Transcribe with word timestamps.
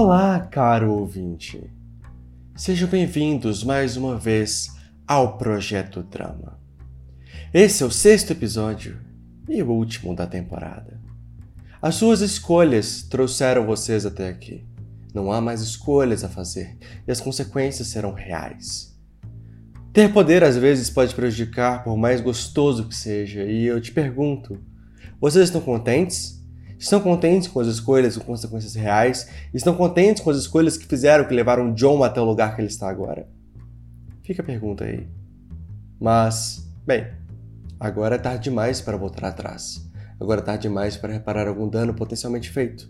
Olá, 0.00 0.38
caro 0.38 0.92
ouvinte. 0.92 1.60
Sejam 2.54 2.88
bem-vindos 2.88 3.64
mais 3.64 3.96
uma 3.96 4.16
vez 4.16 4.70
ao 5.04 5.36
Projeto 5.36 6.04
Drama. 6.04 6.56
Esse 7.52 7.82
é 7.82 7.86
o 7.86 7.90
sexto 7.90 8.30
episódio 8.30 8.96
e 9.48 9.60
o 9.60 9.68
último 9.68 10.14
da 10.14 10.24
temporada. 10.24 11.00
As 11.82 11.96
suas 11.96 12.20
escolhas 12.20 13.02
trouxeram 13.02 13.66
vocês 13.66 14.06
até 14.06 14.28
aqui. 14.28 14.64
Não 15.12 15.32
há 15.32 15.40
mais 15.40 15.62
escolhas 15.62 16.22
a 16.22 16.28
fazer 16.28 16.78
e 17.04 17.10
as 17.10 17.20
consequências 17.20 17.88
serão 17.88 18.12
reais. 18.12 18.96
Ter 19.92 20.12
poder 20.12 20.44
às 20.44 20.56
vezes 20.56 20.88
pode 20.88 21.12
prejudicar, 21.12 21.82
por 21.82 21.96
mais 21.96 22.20
gostoso 22.20 22.86
que 22.86 22.94
seja, 22.94 23.42
e 23.42 23.64
eu 23.64 23.80
te 23.80 23.90
pergunto: 23.90 24.60
vocês 25.20 25.46
estão 25.46 25.60
contentes? 25.60 26.37
Estão 26.78 27.00
contentes 27.00 27.48
com 27.48 27.58
as 27.58 27.66
escolhas 27.66 28.16
com 28.16 28.24
consequências 28.24 28.74
reais? 28.74 29.28
Estão 29.52 29.74
contentes 29.74 30.22
com 30.22 30.30
as 30.30 30.36
escolhas 30.36 30.76
que 30.76 30.86
fizeram 30.86 31.24
que 31.24 31.34
levaram 31.34 31.74
John 31.74 32.04
até 32.04 32.20
o 32.20 32.24
lugar 32.24 32.54
que 32.54 32.60
ele 32.60 32.68
está 32.68 32.88
agora? 32.88 33.28
Fica 34.22 34.42
a 34.42 34.44
pergunta 34.44 34.84
aí. 34.84 35.08
Mas, 36.00 36.64
bem, 36.86 37.08
agora 37.80 38.14
é 38.14 38.18
tarde 38.18 38.44
demais 38.44 38.80
para 38.80 38.96
voltar 38.96 39.26
atrás. 39.26 39.84
Agora 40.20 40.40
é 40.40 40.44
tarde 40.44 40.62
demais 40.62 40.96
para 40.96 41.12
reparar 41.12 41.48
algum 41.48 41.68
dano 41.68 41.92
potencialmente 41.92 42.50
feito. 42.50 42.88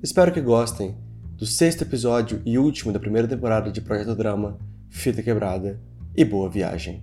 Espero 0.00 0.32
que 0.32 0.40
gostem 0.40 0.94
do 1.36 1.46
sexto 1.46 1.82
episódio 1.82 2.40
e 2.44 2.58
último 2.58 2.92
da 2.92 3.00
primeira 3.00 3.26
temporada 3.26 3.72
de 3.72 3.80
Projeto 3.80 4.14
Drama, 4.14 4.58
Fita 4.88 5.22
Quebrada, 5.22 5.80
e 6.16 6.24
boa 6.24 6.48
viagem. 6.48 7.02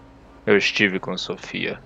Eu 0.47 0.57
estive 0.57 1.01
com 1.01 1.17
Sofia. 1.17 1.83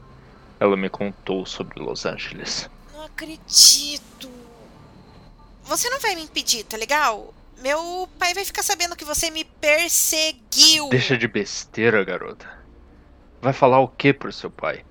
Ela 0.60 0.76
me 0.76 0.88
contou 0.88 1.46
sobre 1.46 1.80
Los 1.80 2.04
Angeles. 2.06 2.68
Não 2.92 3.04
acredito. 3.04 4.30
Você 5.64 5.88
não 5.90 6.00
vai 6.00 6.14
me 6.14 6.22
impedir, 6.22 6.64
tá 6.64 6.76
legal? 6.76 7.34
Meu 7.61 8.09
pai 8.19 8.34
vai 8.34 8.44
ficar 8.44 8.62
sabendo 8.62 8.97
que 8.97 9.05
você 9.05 9.31
me 9.31 9.44
perseguiu. 9.44 10.89
Deixa 10.91 11.17
de 11.17 11.27
besteira, 11.27 12.05
garota. 12.05 12.47
Vai 13.41 13.53
falar 13.53 13.81
o 13.81 13.89
que 13.89 14.12
pro 14.12 14.33
seu 14.33 14.50
pai? 14.50 14.84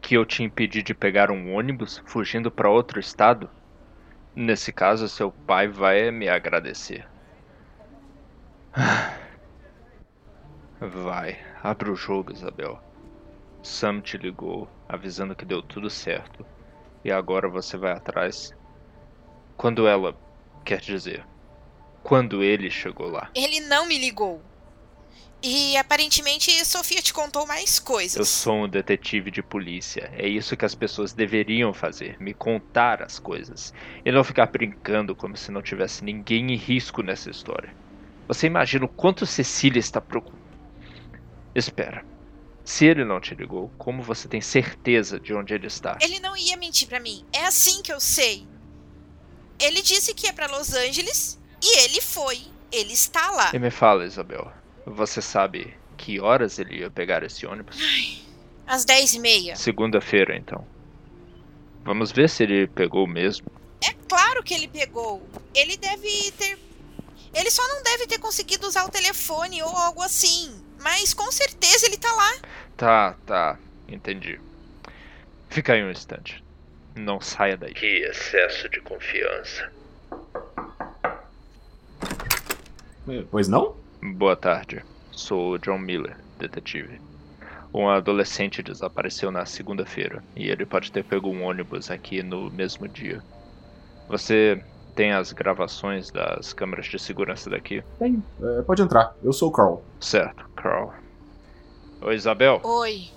Que 0.00 0.14
eu 0.14 0.24
te 0.24 0.42
impedi 0.42 0.82
de 0.82 0.94
pegar 0.94 1.30
um 1.30 1.54
ônibus 1.54 2.02
fugindo 2.06 2.50
para 2.50 2.70
outro 2.70 2.98
estado? 2.98 3.50
Nesse 4.34 4.72
caso, 4.72 5.08
seu 5.08 5.30
pai 5.30 5.68
vai 5.68 6.10
me 6.10 6.28
agradecer. 6.28 7.06
Vai, 10.80 11.38
abre 11.62 11.90
o 11.90 11.96
jogo, 11.96 12.32
Isabel. 12.32 12.78
Sam 13.62 14.00
te 14.00 14.16
ligou, 14.16 14.68
avisando 14.88 15.34
que 15.34 15.44
deu 15.44 15.62
tudo 15.62 15.88
certo. 15.90 16.44
E 17.02 17.10
agora 17.10 17.48
você 17.48 17.76
vai 17.76 17.92
atrás. 17.92 18.54
Quando 19.56 19.88
ela. 19.88 20.14
Quer 20.64 20.80
dizer. 20.80 21.24
Quando 22.06 22.40
ele 22.40 22.70
chegou 22.70 23.10
lá. 23.10 23.28
Ele 23.34 23.58
não 23.58 23.84
me 23.84 23.98
ligou. 23.98 24.40
E 25.42 25.76
aparentemente 25.76 26.64
Sofia 26.64 27.02
te 27.02 27.12
contou 27.12 27.44
mais 27.48 27.80
coisas. 27.80 28.14
Eu 28.14 28.24
sou 28.24 28.62
um 28.62 28.68
detetive 28.68 29.28
de 29.28 29.42
polícia. 29.42 30.08
É 30.16 30.24
isso 30.24 30.56
que 30.56 30.64
as 30.64 30.72
pessoas 30.72 31.12
deveriam 31.12 31.74
fazer: 31.74 32.16
me 32.20 32.32
contar 32.32 33.02
as 33.02 33.18
coisas. 33.18 33.74
E 34.04 34.12
não 34.12 34.22
ficar 34.22 34.46
brincando 34.46 35.16
como 35.16 35.36
se 35.36 35.50
não 35.50 35.60
tivesse 35.60 36.04
ninguém 36.04 36.52
em 36.52 36.56
risco 36.56 37.02
nessa 37.02 37.28
história. 37.28 37.74
Você 38.28 38.46
imagina 38.46 38.84
o 38.84 38.88
quanto 38.88 39.26
Cecília 39.26 39.80
está 39.80 40.00
preocupada. 40.00 40.38
Espera. 41.56 42.04
Se 42.64 42.86
ele 42.86 43.04
não 43.04 43.20
te 43.20 43.34
ligou, 43.34 43.68
como 43.76 44.00
você 44.00 44.28
tem 44.28 44.40
certeza 44.40 45.18
de 45.18 45.34
onde 45.34 45.54
ele 45.54 45.66
está? 45.66 45.98
Ele 46.00 46.20
não 46.20 46.36
ia 46.36 46.56
mentir 46.56 46.86
pra 46.86 47.00
mim. 47.00 47.26
É 47.32 47.46
assim 47.46 47.82
que 47.82 47.92
eu 47.92 47.98
sei. 47.98 48.46
Ele 49.58 49.82
disse 49.82 50.14
que 50.14 50.26
ia 50.26 50.32
pra 50.32 50.46
Los 50.46 50.72
Angeles 50.72 51.44
e 51.66 51.78
ele 51.80 52.00
foi. 52.00 52.40
Ele 52.70 52.92
está 52.92 53.30
lá. 53.32 53.50
E 53.52 53.58
me 53.58 53.70
fala, 53.70 54.04
Isabel. 54.04 54.52
Você 54.86 55.20
sabe 55.20 55.76
que 55.96 56.20
horas 56.20 56.58
ele 56.58 56.80
ia 56.80 56.90
pegar 56.90 57.22
esse 57.24 57.44
ônibus? 57.46 57.78
Às 58.66 58.84
dez 58.84 59.14
e 59.14 59.18
meia. 59.18 59.56
Segunda-feira, 59.56 60.36
então. 60.36 60.66
Vamos 61.84 62.12
ver 62.12 62.28
se 62.28 62.42
ele 62.42 62.66
pegou 62.68 63.06
mesmo. 63.06 63.46
É 63.80 63.92
claro 64.08 64.42
que 64.42 64.54
ele 64.54 64.68
pegou. 64.68 65.26
Ele 65.54 65.76
deve 65.76 66.32
ter. 66.32 66.58
Ele 67.34 67.50
só 67.50 67.66
não 67.68 67.82
deve 67.82 68.06
ter 68.06 68.18
conseguido 68.18 68.66
usar 68.66 68.84
o 68.84 68.90
telefone 68.90 69.62
ou 69.62 69.68
algo 69.68 70.02
assim. 70.02 70.54
Mas 70.80 71.12
com 71.12 71.30
certeza 71.32 71.86
ele 71.86 71.96
tá 71.96 72.12
lá. 72.12 72.36
Tá, 72.76 73.16
tá. 73.26 73.58
Entendi. 73.88 74.40
Fica 75.48 75.72
aí 75.72 75.82
um 75.84 75.90
instante. 75.90 76.42
Não 76.94 77.20
saia 77.20 77.56
daí. 77.56 77.74
Que 77.74 78.04
excesso 78.04 78.68
de 78.68 78.80
confiança. 78.80 79.70
Pois 83.30 83.48
não? 83.48 83.76
Boa 84.02 84.34
tarde. 84.36 84.84
Sou 85.12 85.52
o 85.52 85.58
John 85.58 85.78
Miller, 85.78 86.16
detetive. 86.38 87.00
Um 87.72 87.88
adolescente 87.88 88.62
desapareceu 88.62 89.30
na 89.30 89.44
segunda-feira 89.46 90.24
e 90.34 90.48
ele 90.48 90.64
pode 90.66 90.90
ter 90.90 91.04
pego 91.04 91.28
um 91.28 91.44
ônibus 91.44 91.90
aqui 91.90 92.22
no 92.22 92.50
mesmo 92.50 92.88
dia. 92.88 93.22
Você 94.08 94.62
tem 94.94 95.12
as 95.12 95.32
gravações 95.32 96.10
das 96.10 96.52
câmeras 96.52 96.86
de 96.86 96.98
segurança 96.98 97.50
daqui? 97.50 97.84
Tem. 97.98 98.22
É, 98.42 98.62
pode 98.62 98.82
entrar. 98.82 99.14
Eu 99.22 99.32
sou 99.32 99.50
o 99.50 99.52
Carl. 99.52 99.82
Certo, 100.00 100.48
Carl. 100.56 100.92
Oi, 102.00 102.14
Isabel. 102.14 102.60
Oi. 102.64 103.08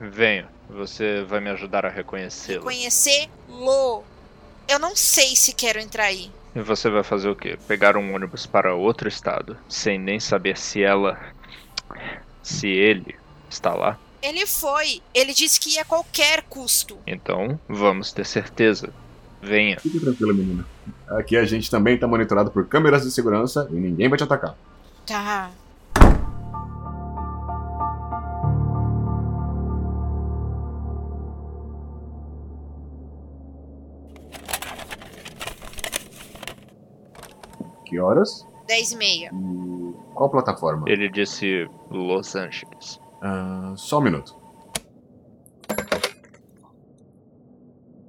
Venha. 0.00 0.48
Você 0.68 1.22
vai 1.24 1.40
me 1.40 1.50
ajudar 1.50 1.84
a 1.84 1.88
reconhecê-lo. 1.88 2.64
Conhecê-lo. 2.64 4.04
Eu 4.68 4.78
não 4.78 4.94
sei 4.94 5.36
se 5.36 5.54
quero 5.54 5.78
entrar 5.78 6.04
aí. 6.04 6.30
E 6.54 6.60
você 6.60 6.90
vai 6.90 7.02
fazer 7.02 7.28
o 7.28 7.36
quê? 7.36 7.58
Pegar 7.66 7.96
um 7.96 8.14
ônibus 8.14 8.44
para 8.46 8.74
outro 8.74 9.08
estado, 9.08 9.56
sem 9.68 9.98
nem 9.98 10.20
saber 10.20 10.56
se 10.58 10.82
ela. 10.82 11.18
se 12.42 12.68
ele 12.68 13.14
está 13.48 13.74
lá? 13.74 13.98
Ele 14.22 14.46
foi. 14.46 15.00
Ele 15.14 15.32
disse 15.32 15.58
que 15.58 15.74
ia 15.74 15.82
a 15.82 15.84
qualquer 15.84 16.42
custo. 16.42 16.98
Então, 17.06 17.58
vamos 17.68 18.12
ter 18.12 18.24
certeza. 18.24 18.92
Venha. 19.40 19.80
Fique 19.80 19.98
tranquila, 19.98 20.32
menina. 20.32 20.64
Aqui 21.08 21.36
a 21.36 21.44
gente 21.44 21.70
também 21.70 21.98
tá 21.98 22.06
monitorado 22.06 22.50
por 22.50 22.66
câmeras 22.66 23.02
de 23.02 23.10
segurança 23.10 23.66
e 23.70 23.74
ninguém 23.74 24.08
vai 24.08 24.16
te 24.16 24.24
atacar. 24.24 24.54
Tá. 25.04 25.50
Que 37.92 38.00
horas? 38.00 38.48
10 38.66 38.92
e 38.92 38.96
meia. 38.96 39.30
E 39.34 40.14
qual 40.14 40.30
plataforma? 40.30 40.88
Ele 40.88 41.10
disse 41.10 41.68
Los 41.90 42.34
Angeles. 42.34 42.98
Ah, 43.20 43.74
só 43.76 43.98
um 43.98 44.00
minuto. 44.00 44.34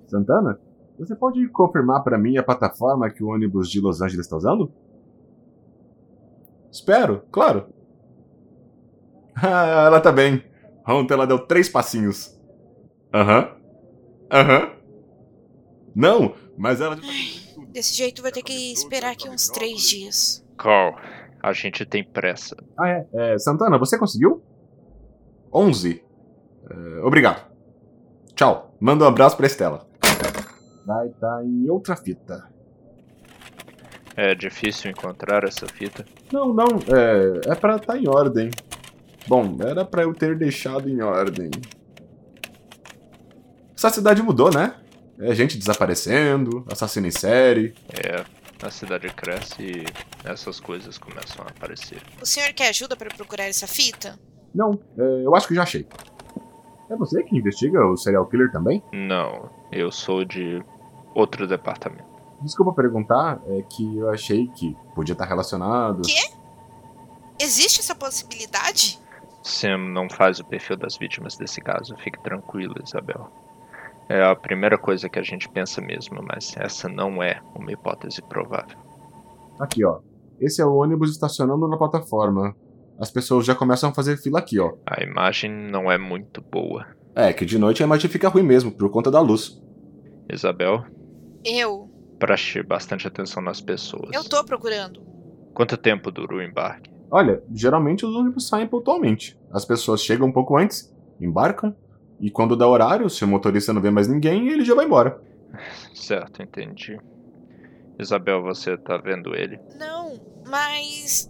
Santana, 0.08 0.58
você 0.98 1.14
pode 1.14 1.46
confirmar 1.50 2.02
pra 2.02 2.18
mim 2.18 2.38
a 2.38 2.44
plataforma 2.44 3.10
que 3.10 3.22
o 3.22 3.28
ônibus 3.28 3.70
de 3.70 3.82
Los 3.82 4.02
Angeles 4.02 4.26
está 4.26 4.38
usando? 4.38 4.72
Espero, 6.72 7.24
claro. 7.30 7.68
Ah, 9.36 9.86
ela 9.88 10.00
tá 10.00 10.12
bem. 10.14 10.46
Ontem 10.88 11.14
ela 11.14 11.28
deu 11.28 11.40
três 11.40 11.68
passinhos. 11.68 12.40
Aham. 13.14 13.50
Aham. 14.32 14.72
Não, 15.94 16.36
mas 16.56 16.80
ela. 16.80 16.96
Desse 17.74 17.96
jeito 17.96 18.22
vai 18.22 18.32
ter 18.32 18.44
que 18.44 18.72
esperar 18.72 19.14
aqui 19.14 19.28
uns 19.28 19.48
três 19.48 19.82
dias. 19.82 20.46
Carl, 20.56 20.96
a 21.42 21.52
gente 21.54 21.84
tem 21.88 22.04
pressa. 22.04 22.56
Ah, 22.80 22.88
é. 22.88 23.08
é 23.14 23.40
Santana, 23.40 23.80
você 23.80 23.98
conseguiu? 23.98 24.44
11. 25.52 26.04
É, 26.70 27.00
obrigado. 27.02 27.52
Tchau. 28.36 28.76
Manda 28.80 29.06
um 29.06 29.08
abraço 29.08 29.36
pra 29.36 29.48
Estela. 29.48 29.88
Vai 30.86 31.08
estar 31.08 31.44
em 31.44 31.68
outra 31.68 31.96
fita. 31.96 32.48
É 34.16 34.36
difícil 34.36 34.92
encontrar 34.92 35.44
essa 35.44 35.66
fita. 35.66 36.06
Não, 36.32 36.54
não. 36.54 36.68
É, 36.96 37.54
é 37.54 37.56
pra 37.56 37.78
estar 37.78 37.98
em 37.98 38.08
ordem. 38.08 38.52
Bom, 39.28 39.58
era 39.62 39.84
pra 39.84 40.04
eu 40.04 40.14
ter 40.14 40.38
deixado 40.38 40.88
em 40.88 41.02
ordem. 41.02 41.50
Essa 43.76 43.90
cidade 43.90 44.22
mudou, 44.22 44.54
né? 44.54 44.76
É 45.20 45.34
gente 45.36 45.58
desaparecendo, 45.58 46.66
assassino 46.72 47.08
em 47.08 47.12
série. 47.12 47.74
É, 47.90 48.24
a 48.66 48.72
cidade 48.72 49.10
cresce 49.10 49.62
e 49.62 49.84
essas 50.24 50.60
coisas 50.60 50.98
começam 50.98 51.46
a 51.46 51.50
aparecer. 51.50 52.02
O 52.22 52.26
senhor 52.26 52.52
quer 52.54 52.70
ajuda 52.70 52.96
para 52.96 53.10
procurar 53.14 53.46
essa 53.46 53.68
fita? 53.68 54.20
Não, 54.54 54.80
é, 54.98 55.26
eu 55.26 55.36
acho 55.36 55.48
que 55.48 55.56
já 55.56 55.64
achei. 55.64 55.88
É 56.90 56.96
você 56.96 57.24
que 57.24 57.38
investiga 57.38 57.86
o 57.86 57.98
serial 57.98 58.26
killer 58.28 58.52
também? 58.52 58.84
Não, 58.92 59.50
eu 59.72 59.92
sou 59.92 60.24
de 60.24 60.64
outro 61.14 61.48
departamento. 61.48 62.12
Desculpa 62.42 62.74
perguntar, 62.74 63.42
é 63.48 63.62
que 63.62 63.98
eu 63.98 64.10
achei 64.10 64.48
que 64.48 64.76
podia 64.94 65.14
estar 65.14 65.26
relacionado. 65.26 66.02
Quê? 66.02 66.32
Existe 67.40 67.80
essa 67.80 67.96
possibilidade? 67.96 69.00
Sam 69.42 69.78
não 69.78 70.10
faz 70.10 70.40
o 70.40 70.46
perfil 70.46 70.78
das 70.78 70.98
vítimas 70.98 71.36
desse 71.36 71.62
caso, 71.62 71.96
fique 71.98 72.22
tranquilo, 72.22 72.76
Isabel. 72.84 73.30
É 74.10 74.22
a 74.24 74.36
primeira 74.36 74.78
coisa 74.78 75.08
que 75.10 75.18
a 75.18 75.24
gente 75.24 75.50
pensa 75.50 75.82
mesmo, 75.82 76.22
mas 76.22 76.56
essa 76.58 76.90
não 76.90 77.22
é 77.24 77.42
uma 77.56 77.72
hipótese 77.72 78.22
provável. 78.22 78.78
Aqui, 79.60 79.84
ó. 79.86 80.00
Esse 80.40 80.62
é 80.62 80.66
o 80.66 80.76
ônibus 80.76 81.12
estacionando 81.12 81.68
na 81.68 81.78
plataforma. 81.78 82.56
As 83.00 83.10
pessoas 83.10 83.46
já 83.46 83.56
começam 83.56 83.90
a 83.90 83.94
fazer 83.94 84.18
fila 84.18 84.40
aqui, 84.40 84.60
ó. 84.60 84.74
A 84.86 85.02
imagem 85.04 85.52
não 85.52 85.92
é 85.92 85.98
muito 85.98 86.42
boa. 86.42 86.86
É, 87.16 87.32
que 87.32 87.46
de 87.46 87.58
noite 87.58 87.82
a 87.82 87.86
imagem 87.86 88.10
fica 88.10 88.28
ruim 88.30 88.44
mesmo, 88.44 88.72
por 88.72 88.90
conta 88.90 89.10
da 89.10 89.22
luz. 89.22 89.62
Isabel, 90.32 90.84
Eu. 91.46 91.90
preste 92.20 92.62
bastante 92.64 93.08
atenção 93.08 93.42
nas 93.42 93.62
pessoas. 93.62 94.10
Eu 94.14 94.24
tô 94.24 94.44
procurando. 94.44 95.02
Quanto 95.54 95.78
tempo 95.78 96.12
dura 96.12 96.36
o 96.36 96.42
embarque? 96.42 96.92
Olha, 97.12 97.44
geralmente 97.54 98.06
os 98.06 98.16
ônibus 98.16 98.48
saem 98.48 98.68
pontualmente. 98.68 99.38
As 99.52 99.64
pessoas 99.66 100.02
chegam 100.02 100.28
um 100.28 100.32
pouco 100.32 100.58
antes, 100.58 100.92
embarcam, 101.22 101.76
e 102.20 102.32
quando 102.32 102.56
dá 102.56 102.68
horário, 102.68 103.10
se 103.10 103.24
o 103.24 103.28
motorista 103.28 103.74
não 103.74 103.82
vê 103.82 103.92
mais 103.92 104.08
ninguém, 104.08 104.50
ele 104.50 104.64
já 104.64 104.76
vai 104.76 104.86
embora. 104.86 105.22
Certo, 105.94 106.42
entendi. 106.42 107.00
Isabel, 108.00 108.42
você 108.42 108.78
tá 108.78 108.98
vendo 108.98 109.36
ele? 109.36 109.60
Não, 109.78 110.20
mas. 110.48 111.30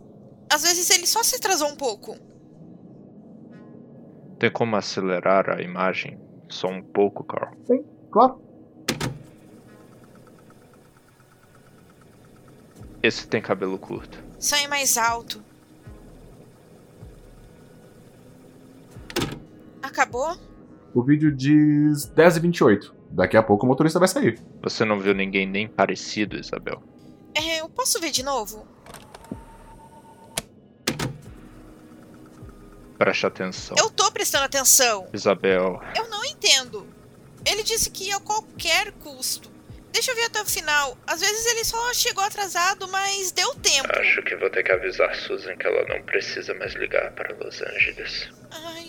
Às 0.51 0.63
vezes 0.63 0.89
ele 0.89 1.07
só 1.07 1.23
se 1.23 1.35
atrasou 1.35 1.69
um 1.69 1.75
pouco. 1.75 2.15
Tem 4.39 4.51
como 4.51 4.75
acelerar 4.75 5.49
a 5.49 5.61
imagem 5.61 6.19
só 6.49 6.67
um 6.67 6.81
pouco, 6.81 7.23
Carl? 7.23 7.53
Claro. 8.11 8.41
Esse 13.01 13.27
tem 13.27 13.41
cabelo 13.41 13.77
curto. 13.77 14.23
Sonho 14.39 14.69
mais 14.69 14.97
alto. 14.97 15.43
Acabou? 19.81 20.37
O 20.93 21.01
vídeo 21.03 21.31
diz 21.35 22.05
10 22.05 22.37
e 22.37 22.39
28. 22.41 22.95
Daqui 23.09 23.35
a 23.37 23.43
pouco 23.43 23.65
o 23.65 23.69
motorista 23.69 23.99
vai 23.99 24.07
sair. 24.07 24.39
Você 24.61 24.85
não 24.85 24.99
viu 24.99 25.13
ninguém 25.13 25.45
nem 25.47 25.67
parecido, 25.67 26.37
Isabel? 26.37 26.81
É, 27.35 27.61
eu 27.61 27.69
posso 27.69 27.99
ver 27.99 28.11
de 28.11 28.23
novo? 28.23 28.67
Preste 32.97 33.25
atenção. 33.25 33.75
Eu 33.79 33.89
tô 33.89 34.11
prestando 34.11 34.45
atenção. 34.45 35.07
Isabel, 35.13 35.81
Eu 35.95 36.09
não 36.09 36.23
entendo. 36.25 36.87
Ele 37.45 37.63
disse 37.63 37.89
que 37.89 38.05
ia 38.05 38.17
a 38.17 38.19
qualquer 38.21 38.91
custo. 38.93 39.51
Deixa 39.91 40.11
eu 40.11 40.15
ver 40.15 40.23
até 40.25 40.41
o 40.41 40.45
final. 40.45 40.97
Às 41.05 41.19
vezes 41.21 41.45
ele 41.47 41.63
só 41.65 41.93
chegou 41.93 42.23
atrasado, 42.23 42.87
mas 42.87 43.31
deu 43.31 43.53
tempo. 43.55 43.87
acho 43.99 44.23
que 44.23 44.35
vou 44.37 44.49
ter 44.49 44.63
que 44.63 44.71
avisar 44.71 45.13
Susan 45.15 45.55
que 45.55 45.67
ela 45.67 45.85
não 45.87 46.01
precisa 46.03 46.53
mais 46.55 46.73
ligar 46.73 47.11
para 47.11 47.35
Los 47.35 47.61
Angeles. 47.61 48.29
Ai, 48.51 48.82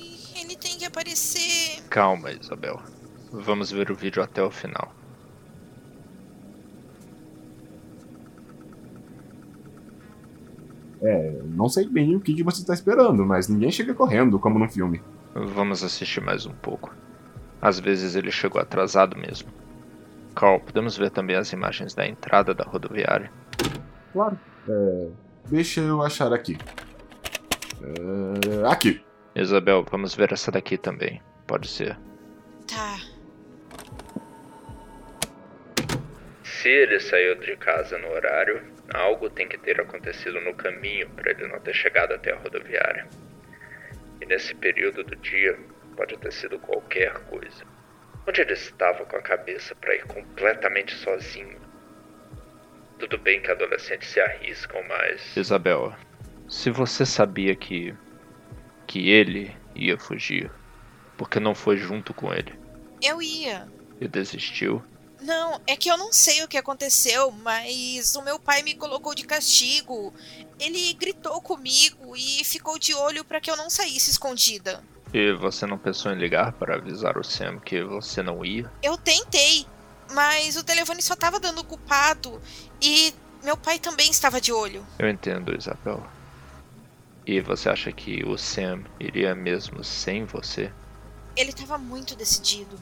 que 0.84 0.86
aparecer. 0.86 1.82
Calma, 1.88 2.30
Isabel. 2.32 2.80
Vamos 3.32 3.70
ver 3.70 3.90
o 3.90 3.94
vídeo 3.94 4.22
até 4.22 4.42
o 4.42 4.50
final. 4.50 4.92
É, 11.02 11.42
não 11.44 11.68
sei 11.68 11.86
bem 11.86 12.16
o 12.16 12.20
que, 12.20 12.42
você 12.42 12.60
está 12.60 12.72
esperando, 12.72 13.24
mas 13.26 13.48
ninguém 13.48 13.70
chega 13.70 13.92
correndo, 13.94 14.38
como 14.38 14.58
num 14.58 14.68
filme. 14.68 15.02
Vamos 15.34 15.82
assistir 15.82 16.20
mais 16.20 16.46
um 16.46 16.54
pouco. 16.54 16.94
Às 17.60 17.78
vezes 17.80 18.14
ele 18.14 18.30
chegou 18.30 18.60
atrasado 18.60 19.16
mesmo. 19.16 19.48
Carl, 20.34 20.60
podemos 20.60 20.96
ver 20.96 21.10
também 21.10 21.36
as 21.36 21.52
imagens 21.52 21.94
da 21.94 22.06
entrada 22.06 22.54
da 22.54 22.64
rodoviária? 22.64 23.30
Claro. 24.12 24.38
É, 24.68 25.08
deixa 25.48 25.80
eu 25.80 26.02
achar 26.02 26.32
aqui. 26.32 26.56
É, 27.82 28.66
aqui. 28.66 29.04
Isabel, 29.34 29.84
vamos 29.90 30.14
ver 30.14 30.32
essa 30.32 30.50
daqui 30.50 30.78
também. 30.78 31.20
Pode 31.46 31.68
ser. 31.68 31.96
Tá. 32.68 32.98
Se 36.42 36.68
ele 36.68 37.00
saiu 37.00 37.34
de 37.36 37.56
casa 37.56 37.98
no 37.98 38.08
horário, 38.10 38.62
algo 38.94 39.28
tem 39.28 39.48
que 39.48 39.58
ter 39.58 39.80
acontecido 39.80 40.40
no 40.40 40.54
caminho 40.54 41.08
para 41.10 41.32
ele 41.32 41.46
não 41.48 41.60
ter 41.60 41.74
chegado 41.74 42.12
até 42.14 42.32
a 42.32 42.36
rodoviária. 42.36 43.06
E 44.20 44.26
nesse 44.26 44.54
período 44.54 45.02
do 45.02 45.16
dia, 45.16 45.58
pode 45.96 46.16
ter 46.16 46.32
sido 46.32 46.58
qualquer 46.58 47.12
coisa. 47.24 47.64
Onde 48.26 48.40
ele 48.40 48.52
estava 48.52 49.04
com 49.04 49.16
a 49.16 49.22
cabeça 49.22 49.74
para 49.74 49.94
ir 49.94 50.04
completamente 50.06 50.94
sozinho? 50.94 51.58
Tudo 52.98 53.18
bem 53.18 53.42
que 53.42 53.50
adolescentes 53.50 54.08
se 54.08 54.20
arriscam, 54.20 54.82
mas. 54.88 55.36
Isabel, 55.36 55.94
se 56.48 56.70
você 56.70 57.04
sabia 57.04 57.54
que. 57.54 57.94
Que 58.94 59.10
ele 59.10 59.52
ia 59.74 59.98
fugir, 59.98 60.52
por 61.18 61.28
que 61.28 61.40
não 61.40 61.52
foi 61.52 61.76
junto 61.76 62.14
com 62.14 62.32
ele? 62.32 62.54
Eu 63.02 63.20
ia. 63.20 63.66
E 64.00 64.06
desistiu? 64.06 64.84
Não, 65.20 65.60
é 65.66 65.76
que 65.76 65.90
eu 65.90 65.98
não 65.98 66.12
sei 66.12 66.44
o 66.44 66.48
que 66.48 66.56
aconteceu, 66.56 67.32
mas 67.32 68.14
o 68.14 68.22
meu 68.22 68.38
pai 68.38 68.62
me 68.62 68.72
colocou 68.72 69.12
de 69.12 69.24
castigo. 69.24 70.14
Ele 70.60 70.94
gritou 70.94 71.40
comigo 71.40 72.14
e 72.16 72.44
ficou 72.44 72.78
de 72.78 72.94
olho 72.94 73.24
para 73.24 73.40
que 73.40 73.50
eu 73.50 73.56
não 73.56 73.68
saísse 73.68 74.12
escondida. 74.12 74.80
E 75.12 75.32
você 75.32 75.66
não 75.66 75.76
pensou 75.76 76.12
em 76.12 76.18
ligar 76.18 76.52
para 76.52 76.76
avisar 76.76 77.18
o 77.18 77.24
Sam 77.24 77.58
que 77.58 77.82
você 77.82 78.22
não 78.22 78.44
ia? 78.44 78.70
Eu 78.80 78.96
tentei, 78.96 79.66
mas 80.12 80.56
o 80.56 80.62
telefone 80.62 81.02
só 81.02 81.16
tava 81.16 81.40
dando 81.40 81.64
culpado 81.64 82.40
e 82.80 83.12
meu 83.42 83.56
pai 83.56 83.80
também 83.80 84.08
estava 84.08 84.40
de 84.40 84.52
olho. 84.52 84.86
Eu 85.00 85.08
entendo, 85.08 85.52
Isabel. 85.52 86.06
E 87.26 87.40
você 87.40 87.68
acha 87.68 87.90
que 87.90 88.22
o 88.24 88.36
Sam 88.36 88.84
iria 89.00 89.34
mesmo 89.34 89.82
sem 89.82 90.24
você? 90.24 90.70
Ele 91.36 91.50
estava 91.50 91.78
muito 91.78 92.14
decidido. 92.14 92.78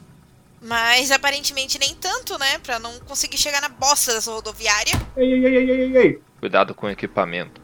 Mas 0.60 1.10
aparentemente 1.10 1.78
nem 1.78 1.94
tanto, 1.94 2.38
né? 2.38 2.58
Pra 2.58 2.78
não 2.78 2.98
conseguir 3.00 3.38
chegar 3.38 3.60
na 3.60 3.68
bosta 3.68 4.12
dessa 4.14 4.30
rodoviária. 4.30 4.92
Ei, 5.16 5.32
ei, 5.32 5.44
ei, 5.44 5.56
ei, 5.56 5.70
ei, 5.70 5.96
ei. 5.96 6.22
Cuidado 6.40 6.74
com 6.74 6.86
o 6.86 6.90
equipamento. 6.90 7.60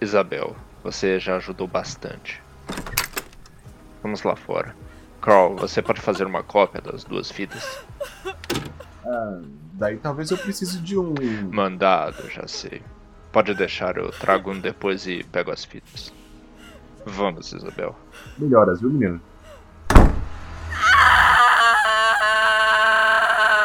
Isabel, 0.00 0.56
você 0.82 1.18
já 1.18 1.36
ajudou 1.36 1.66
bastante. 1.66 2.42
Vamos 4.02 4.22
lá 4.22 4.36
fora. 4.36 4.76
Carl, 5.20 5.56
você 5.56 5.82
pode 5.82 6.00
fazer 6.00 6.24
uma 6.26 6.42
cópia 6.42 6.80
das 6.80 7.02
duas 7.02 7.30
fitas? 7.30 7.80
Ah, 9.04 9.40
daí 9.72 9.96
talvez 9.96 10.30
eu 10.30 10.38
precise 10.38 10.78
de 10.78 10.96
um. 10.96 11.14
Mandado, 11.50 12.28
já 12.30 12.46
sei. 12.46 12.82
Pode 13.36 13.52
deixar, 13.52 13.98
eu 13.98 14.10
trago 14.12 14.50
um 14.50 14.58
depois 14.58 15.06
e 15.06 15.22
pego 15.22 15.50
as 15.50 15.62
fitas. 15.62 16.10
Vamos, 17.04 17.52
Isabel. 17.52 17.94
Melhoras, 18.38 18.80
viu, 18.80 18.88
menino? 18.88 19.20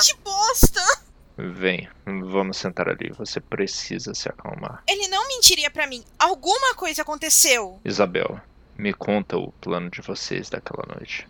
Que 0.04 0.14
bosta! 0.26 0.82
Vem, 1.38 1.88
vamos 2.06 2.58
sentar 2.58 2.90
ali. 2.90 3.14
Você 3.18 3.40
precisa 3.40 4.14
se 4.14 4.28
acalmar. 4.28 4.84
Ele 4.90 5.08
não 5.08 5.26
mentiria 5.30 5.72
pra 5.72 5.88
mim. 5.88 6.04
Alguma 6.20 6.76
coisa 6.76 7.04
aconteceu. 7.04 7.80
Isabel, 7.86 8.42
me 8.78 8.94
conta 8.94 9.38
o 9.38 9.54
plano 9.54 9.90
de 9.90 10.02
vocês 10.02 10.50
daquela 10.50 10.84
noite. 10.94 11.26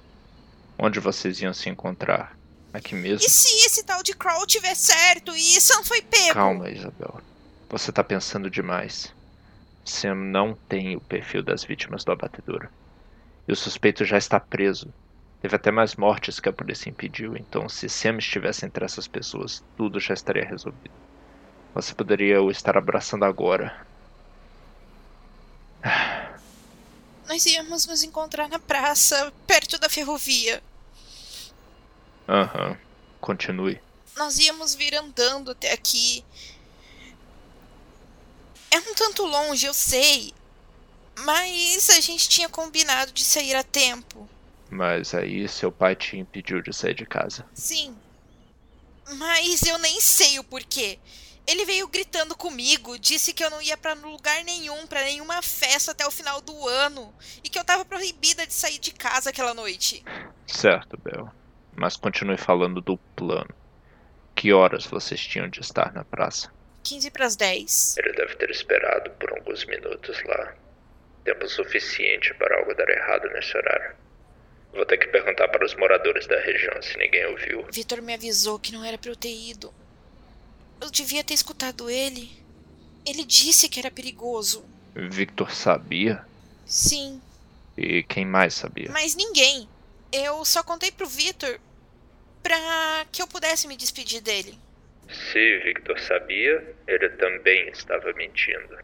Onde 0.80 1.00
vocês 1.00 1.40
iam 1.42 1.54
se 1.54 1.70
encontrar? 1.70 2.36
Aqui 2.74 2.96
mesmo? 2.96 3.24
E 3.24 3.30
se 3.30 3.68
esse 3.68 3.84
tal 3.84 4.02
de 4.02 4.16
Crawl 4.16 4.48
tiver 4.48 4.74
certo 4.74 5.32
e 5.36 5.62
Sam 5.62 5.84
foi 5.84 6.02
pego? 6.02 6.34
Calma, 6.34 6.72
Isabel. 6.72 7.22
Você 7.72 7.90
tá 7.90 8.04
pensando 8.04 8.50
demais. 8.50 9.16
Sam 9.86 10.16
não 10.16 10.54
tem 10.54 10.98
o 10.98 11.00
perfil 11.00 11.42
das 11.42 11.64
vítimas 11.64 12.04
do 12.04 12.12
abatedor. 12.12 12.68
E 13.48 13.52
o 13.54 13.56
suspeito 13.56 14.04
já 14.04 14.18
está 14.18 14.42
preso. 14.42 14.94
Teve 15.42 15.56
até 15.56 15.72
mais 15.72 15.96
mortes 15.96 16.38
que 16.38 16.50
a 16.50 16.54
polícia 16.54 16.90
impediu, 16.90 17.38
então 17.38 17.70
se 17.70 17.88
Sam 17.88 18.18
estivesse 18.18 18.66
entre 18.66 18.84
essas 18.84 19.08
pessoas, 19.08 19.64
tudo 19.78 20.02
já 20.02 20.14
estaria 20.14 20.44
resolvido. 20.44 20.94
Você 21.74 21.96
poderia 21.96 22.42
o 22.42 22.52
estar 22.52 22.78
abraçando 22.78 23.24
agora. 23.24 23.88
Nós 27.30 27.46
íamos 27.46 27.88
nos 27.88 28.04
encontrar 28.04 28.50
na 28.50 28.60
praça, 28.60 29.32
perto 29.48 29.80
da 29.80 29.88
ferrovia. 29.88 30.62
Aham, 32.28 32.78
continue. 33.22 33.80
Nós 34.18 34.38
íamos 34.40 34.76
vir 34.76 34.94
andando 34.94 35.52
até 35.52 35.72
aqui. 35.72 36.26
É 38.72 38.80
um 38.80 38.96
tanto 38.96 39.26
longe, 39.26 39.66
eu 39.66 39.74
sei. 39.74 40.34
Mas 41.20 41.90
a 41.90 42.00
gente 42.00 42.30
tinha 42.30 42.48
combinado 42.48 43.12
de 43.12 43.24
sair 43.24 43.56
a 43.56 43.64
tempo. 43.64 44.28
Mas 44.70 45.14
aí 45.14 45.48
seu 45.50 45.72
pai 45.72 45.96
te 45.96 46.18
impediu 46.18 46.62
de 46.62 46.74
sair 46.74 46.94
de 46.94 47.06
casa. 47.06 47.46
Sim. 47.54 47.96
Mas 49.16 49.62
eu 49.64 49.78
nem 49.78 50.00
sei 50.00 50.40
o 50.40 50.44
porquê. 50.44 50.98
Ele 51.46 51.66
veio 51.66 51.88
gritando 51.88 52.36
comigo, 52.36 52.98
disse 52.98 53.34
que 53.34 53.44
eu 53.44 53.50
não 53.50 53.62
ia 53.62 53.76
pra 53.76 53.94
lugar 53.94 54.44
nenhum, 54.44 54.88
pra 54.88 55.04
nenhuma 55.04 55.42
festa 55.42 55.92
até 55.92 56.08
o 56.08 56.12
final 56.12 56.40
do 56.40 56.68
ano, 56.68 57.14
e 57.44 57.50
que 57.50 57.60
eu 57.60 57.66
tava 57.66 57.84
proibida 57.84 58.48
de 58.48 58.54
sair 58.54 58.80
de 58.80 58.92
casa 58.92 59.32
aquela 59.32 59.54
noite. 59.54 60.04
Certo, 60.48 60.98
Bel. 60.98 61.30
Mas 61.76 61.98
continue 61.98 62.38
falando 62.38 62.80
do 62.80 62.98
plano. 63.16 63.54
Que 64.36 64.54
horas 64.54 64.86
vocês 64.86 65.20
tinham 65.20 65.50
de 65.50 65.60
estar 65.60 65.92
na 65.92 66.06
praça? 66.06 66.54
15 66.84 67.12
pras 67.12 67.36
10. 67.36 67.98
Ele 67.98 68.14
deve 68.14 68.36
ter 68.36 68.50
esperado 68.50 69.10
por 69.12 69.32
alguns 69.32 69.66
minutos 69.66 70.22
lá. 70.26 70.56
Tempo 71.24 71.48
suficiente 71.48 72.34
para 72.36 72.58
algo 72.58 72.74
dar 72.74 72.90
errado 72.90 73.30
nesse 73.30 73.56
horário. 73.56 73.96
Vou 74.74 74.86
ter 74.86 74.98
que 74.98 75.08
perguntar 75.08 75.48
para 75.50 75.66
os 75.66 75.76
moradores 75.76 76.26
da 76.28 76.40
região 76.40 76.82
se 76.82 76.98
ninguém 76.98 77.26
ouviu. 77.28 77.66
Vitor 77.72 78.02
me 78.02 78.14
avisou 78.14 78.58
que 78.58 78.72
não 78.72 78.84
era 78.84 78.98
pra 78.98 79.12
eu 79.12 79.16
ter 79.16 79.34
ido. 79.34 79.74
Eu 80.80 80.90
devia 80.90 81.24
ter 81.24 81.34
escutado 81.34 81.90
ele. 81.90 82.32
Ele 83.06 83.24
disse 83.24 83.68
que 83.70 83.80
era 83.80 83.92
perigoso. 83.92 84.64
Victor 84.96 85.52
sabia? 85.54 86.26
Sim, 86.66 87.22
E 87.78 88.04
quem 88.04 88.26
mais 88.26 88.54
sabia? 88.54 88.90
mas 88.92 89.14
ninguém. 89.16 89.68
Eu 90.12 90.44
só 90.46 90.64
contei 90.64 90.92
pro 90.92 91.08
Vitor 91.08 91.60
pra 92.42 93.06
que 93.12 93.22
eu 93.22 93.28
pudesse 93.28 93.68
me 93.68 93.78
despedir 93.78 94.22
dele. 94.22 94.58
Se 95.08 95.58
Victor 95.60 96.00
sabia, 96.00 96.76
ele 96.88 97.10
também 97.10 97.70
estava 97.70 98.14
mentindo. 98.14 98.78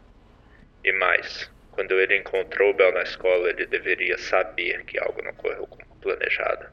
E 0.84 0.92
mais, 0.92 1.50
quando 1.70 1.98
ele 2.00 2.16
encontrou 2.16 2.74
Bel 2.74 2.92
na 2.92 3.02
escola, 3.02 3.50
ele 3.50 3.66
deveria 3.66 4.18
saber 4.18 4.84
que 4.84 4.98
algo 4.98 5.22
não 5.22 5.34
correu 5.34 5.66
como 5.66 6.00
planejado. 6.00 6.66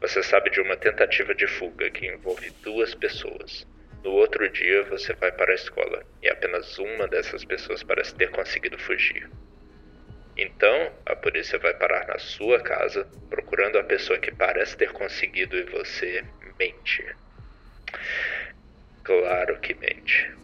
Você 0.00 0.22
sabe 0.22 0.50
de 0.50 0.60
uma 0.60 0.76
tentativa 0.76 1.34
de 1.34 1.46
fuga 1.46 1.90
que 1.90 2.06
envolve 2.06 2.50
duas 2.62 2.94
pessoas. 2.94 3.66
No 4.04 4.12
outro 4.12 4.48
dia, 4.48 4.84
você 4.84 5.12
vai 5.14 5.32
para 5.32 5.52
a 5.52 5.54
escola 5.54 6.04
e 6.22 6.28
apenas 6.28 6.78
uma 6.78 7.08
dessas 7.08 7.44
pessoas 7.44 7.82
parece 7.82 8.14
ter 8.14 8.30
conseguido 8.30 8.78
fugir. 8.78 9.28
Então, 10.36 10.92
a 11.06 11.16
polícia 11.16 11.58
vai 11.58 11.72
parar 11.74 12.06
na 12.06 12.18
sua 12.18 12.60
casa 12.60 13.08
procurando 13.30 13.78
a 13.78 13.84
pessoa 13.84 14.18
que 14.18 14.30
parece 14.30 14.76
ter 14.76 14.92
conseguido 14.92 15.56
e 15.56 15.62
você 15.64 16.22
mente. 16.58 17.04
Claro 19.06 19.60
que 19.60 19.72
mente. 19.74 20.34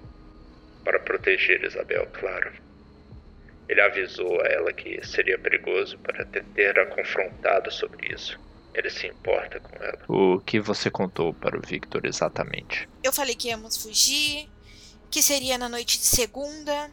Para 0.85 1.01
proteger 1.01 1.65
Isabel, 1.65 2.07
claro. 2.13 2.53
Ele 3.69 3.81
avisou 3.81 4.41
a 4.41 4.47
ela 4.47 4.73
que 4.73 5.05
seria 5.05 5.37
perigoso 5.37 5.99
para 5.99 6.25
ter, 6.27 6.45
ter 6.55 6.79
a 6.79 6.87
confrontado 6.87 7.73
sobre 7.73 8.15
isso. 8.15 8.39
Ele 8.73 8.89
se 8.89 9.09
importa 9.09 9.59
com 9.59 9.77
ela. 9.83 9.99
O 10.09 10.41
que 10.41 10.61
você 10.61 10.91
contou 10.91 11.35
para 11.35 11.59
o 11.59 11.61
Victor 11.61 12.07
exatamente? 12.07 12.89
Eu 13.03 13.13
falei 13.13 13.35
que 13.35 13.49
íamos 13.49 13.83
fugir, 13.83 14.49
que 15.11 15.21
seria 15.21 15.59
na 15.59 15.69
noite 15.69 15.99
de 15.99 16.07
segunda. 16.07 16.89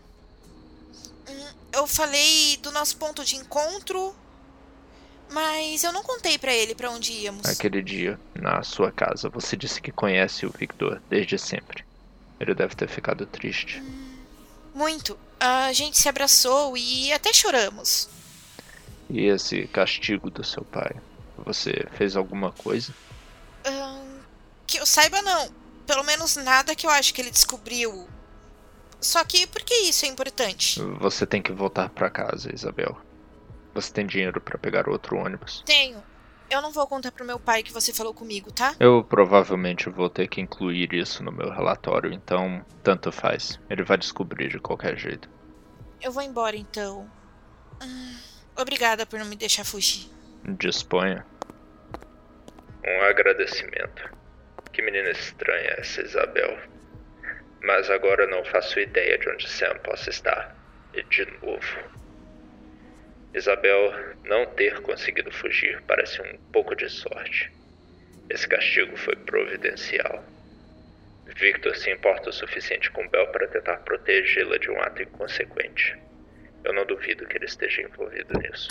Hum, 1.30 1.54
Eu 1.74 1.86
falei 1.86 2.58
do 2.64 2.72
nosso 2.72 2.98
ponto 2.98 3.24
de 3.24 3.36
encontro, 3.36 4.16
mas 5.32 5.84
eu 5.84 5.92
não 5.92 6.04
contei 6.04 6.38
pra 6.38 6.54
ele 6.54 6.74
pra 6.76 6.90
onde 6.90 7.12
íamos. 7.12 7.48
Aquele 7.48 7.82
dia, 7.82 8.20
na 8.34 8.64
sua 8.64 8.92
casa, 8.92 9.30
você 9.30 9.56
disse 9.56 9.82
que 9.82 9.92
conhece 9.92 10.46
o 10.46 10.52
Victor 10.52 11.02
desde 11.10 11.38
sempre. 11.38 11.86
Ele 12.40 12.54
deve 12.56 12.76
ter 12.76 12.88
ficado 12.88 13.26
triste. 13.26 13.82
Muito. 14.74 15.18
A 15.40 15.72
gente 15.74 15.98
se 15.98 16.10
abraçou 16.10 16.76
e 16.78 17.12
até 17.14 17.34
choramos. 17.34 18.10
E 19.10 19.26
esse 19.26 19.68
castigo 19.68 20.30
do 20.30 20.44
seu 20.44 20.64
pai? 20.64 20.96
Você 21.38 21.88
fez 21.94 22.16
alguma 22.16 22.52
coisa? 22.52 22.94
Ahn, 23.66 24.20
que 24.68 24.80
eu 24.80 24.86
saiba, 24.86 25.22
não. 25.22 25.52
Pelo 25.86 26.04
menos 26.04 26.36
nada 26.36 26.76
que 26.76 26.86
eu 26.86 26.92
acho 26.92 27.14
que 27.14 27.22
ele 27.22 27.32
descobriu. 27.32 28.08
Só 29.02 29.24
que 29.24 29.48
por 29.48 29.62
que 29.62 29.74
isso 29.74 30.06
é 30.06 30.08
importante? 30.08 30.80
Você 31.00 31.26
tem 31.26 31.42
que 31.42 31.52
voltar 31.52 31.90
pra 31.90 32.10
casa, 32.10 32.54
Isabel. 32.54 33.00
Você 33.74 33.94
tem 33.94 34.06
dinheiro 34.06 34.42
pra 34.42 34.58
pegar 34.58 34.90
outro 34.90 35.18
ônibus? 35.18 35.64
Tenho. 35.66 36.04
Eu 36.50 36.62
não 36.64 36.72
vou 36.72 36.88
contar 36.88 37.12
pro 37.12 37.26
meu 37.26 37.40
pai 37.40 37.62
que 37.62 37.72
você 37.72 37.94
falou 37.94 38.12
comigo, 38.12 38.52
tá? 38.52 38.76
Eu 38.80 39.04
provavelmente 39.04 39.88
vou 39.88 40.10
ter 40.10 40.28
que 40.28 40.42
incluir 40.42 40.92
isso 40.94 41.24
no 41.24 41.32
meu 41.32 41.52
relatório, 41.52 42.12
então 42.12 42.66
tanto 42.82 43.12
faz. 43.12 43.60
Ele 43.70 43.84
vai 43.84 43.98
descobrir 43.98 44.50
de 44.50 44.58
qualquer 44.60 44.98
jeito. 44.98 45.30
Eu 46.02 46.12
vou 46.12 46.24
embora 46.24 46.56
então. 46.56 47.10
Hum, 47.84 48.18
obrigada 48.58 49.06
por 49.06 49.20
não 49.20 49.28
me 49.28 49.36
deixar 49.36 49.64
fugir. 49.64 50.10
Disponha. 50.58 51.24
Um 52.84 53.02
agradecimento. 53.04 54.10
Que 54.74 54.82
menina 54.82 55.12
estranha 55.12 55.76
essa 55.78 56.02
Isabel. 56.02 56.58
Mas 57.62 57.90
agora 57.92 58.26
não 58.26 58.44
faço 58.46 58.80
ideia 58.80 59.20
de 59.20 59.30
onde 59.30 59.48
Sam 59.48 59.78
possa 59.84 60.10
estar. 60.10 60.56
E 60.96 61.04
de 61.04 61.26
novo. 61.44 61.99
Isabel 63.34 63.94
não 64.24 64.46
ter 64.46 64.82
conseguido 64.82 65.32
fugir 65.32 65.82
parece 65.84 66.22
um 66.22 66.38
pouco 66.52 66.76
de 66.76 66.90
sorte. 66.90 67.52
Esse 68.30 68.48
castigo 68.48 68.98
foi 68.98 69.16
providencial. 69.16 70.24
Victor 71.36 71.76
se 71.76 71.92
importa 71.92 72.30
o 72.30 72.34
suficiente 72.34 72.90
com 72.92 73.08
Bel 73.08 73.28
para 73.28 73.48
tentar 73.48 73.78
protegê-la 73.78 74.58
de 74.58 74.70
um 74.72 74.82
ato 74.82 75.04
inconsequente. 75.04 75.96
Eu 76.64 76.74
não 76.74 76.86
duvido 76.86 77.26
que 77.28 77.38
ele 77.38 77.46
esteja 77.46 77.82
envolvido 77.82 78.38
nisso. 78.40 78.68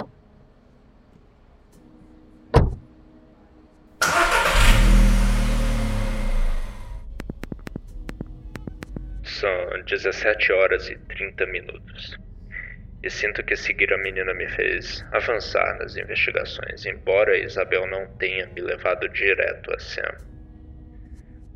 São 9.23 9.83
17 9.85 10.53
horas 10.53 10.89
e 10.89 10.99
30 10.99 11.47
minutos. 11.47 12.19
E 13.03 13.11
sinto 13.11 13.45
que 13.45 13.55
seguir 13.55 13.93
a 13.93 13.99
menina 13.99 14.35
me 14.35 14.49
fez 14.49 15.05
avançar 15.13 15.79
nas 15.79 15.97
investigações, 15.97 16.85
embora 16.85 17.39
Isabel 17.39 17.87
não 17.87 18.07
tenha 18.19 18.47
me 18.49 18.61
levado 18.61 19.09
direto 19.09 19.73
a 19.73 19.79
Sam. 19.79 20.17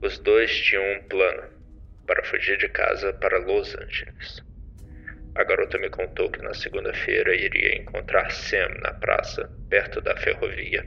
Os 0.01 0.19
dois 0.19 0.55
tinham 0.55 0.85
um 0.93 1.01
plano 1.09 1.43
para 2.07 2.23
fugir 2.25 2.59
de 2.59 2.69
casa 2.69 3.13
para 3.13 3.39
Los 3.39 3.75
Angeles. 3.77 4.43
A 5.35 5.45
garota 5.45 5.79
me 5.79 5.89
contou 5.89 6.31
que 6.31 6.43
na 6.43 6.53
segunda-feira 6.55 7.35
iria 7.35 7.77
encontrar 7.77 8.31
Sam 8.31 8.69
na 8.81 8.93
praça, 8.93 9.51
perto 9.69 10.01
da 10.01 10.15
ferrovia, 10.17 10.87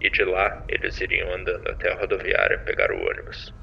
e 0.00 0.10
de 0.10 0.24
lá 0.24 0.64
eles 0.68 1.00
iriam 1.00 1.32
andando 1.32 1.70
até 1.70 1.92
a 1.92 1.94
rodoviária 1.94 2.58
pegar 2.60 2.90
o 2.90 3.00
ônibus. 3.00 3.54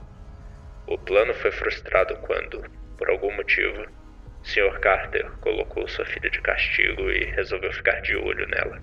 O 0.87 0.97
plano 0.97 1.33
foi 1.33 1.51
frustrado 1.51 2.15
quando, 2.17 2.61
por 2.97 3.09
algum 3.09 3.33
motivo, 3.33 3.85
Sr. 4.43 4.79
Carter 4.79 5.29
colocou 5.39 5.87
sua 5.87 6.05
filha 6.05 6.29
de 6.29 6.41
castigo 6.41 7.09
e 7.11 7.25
resolveu 7.31 7.71
ficar 7.71 8.01
de 8.01 8.15
olho 8.15 8.47
nela. 8.47 8.81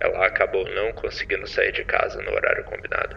Ela 0.00 0.26
acabou 0.26 0.68
não 0.74 0.92
conseguindo 0.92 1.46
sair 1.46 1.72
de 1.72 1.84
casa 1.84 2.20
no 2.22 2.32
horário 2.32 2.64
combinado. 2.64 3.16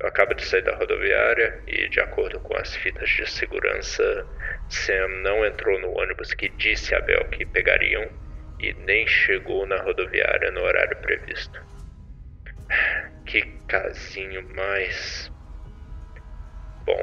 Eu 0.00 0.08
acabo 0.08 0.34
de 0.34 0.44
sair 0.44 0.62
da 0.62 0.74
rodoviária 0.74 1.62
e, 1.66 1.88
de 1.88 2.00
acordo 2.00 2.40
com 2.40 2.56
as 2.56 2.74
fitas 2.76 3.08
de 3.08 3.24
segurança, 3.30 4.26
Sam 4.68 5.08
não 5.22 5.46
entrou 5.46 5.78
no 5.78 5.96
ônibus 5.96 6.34
que 6.34 6.48
disse 6.48 6.94
a 6.94 7.00
Bel 7.00 7.24
que 7.26 7.46
pegariam 7.46 8.10
e 8.58 8.72
nem 8.84 9.06
chegou 9.06 9.64
na 9.66 9.76
rodoviária 9.76 10.50
no 10.50 10.62
horário 10.62 10.96
previsto. 10.96 11.60
Que 13.26 13.42
casinho 13.68 14.42
mais. 14.54 15.30
Bom, 16.84 17.02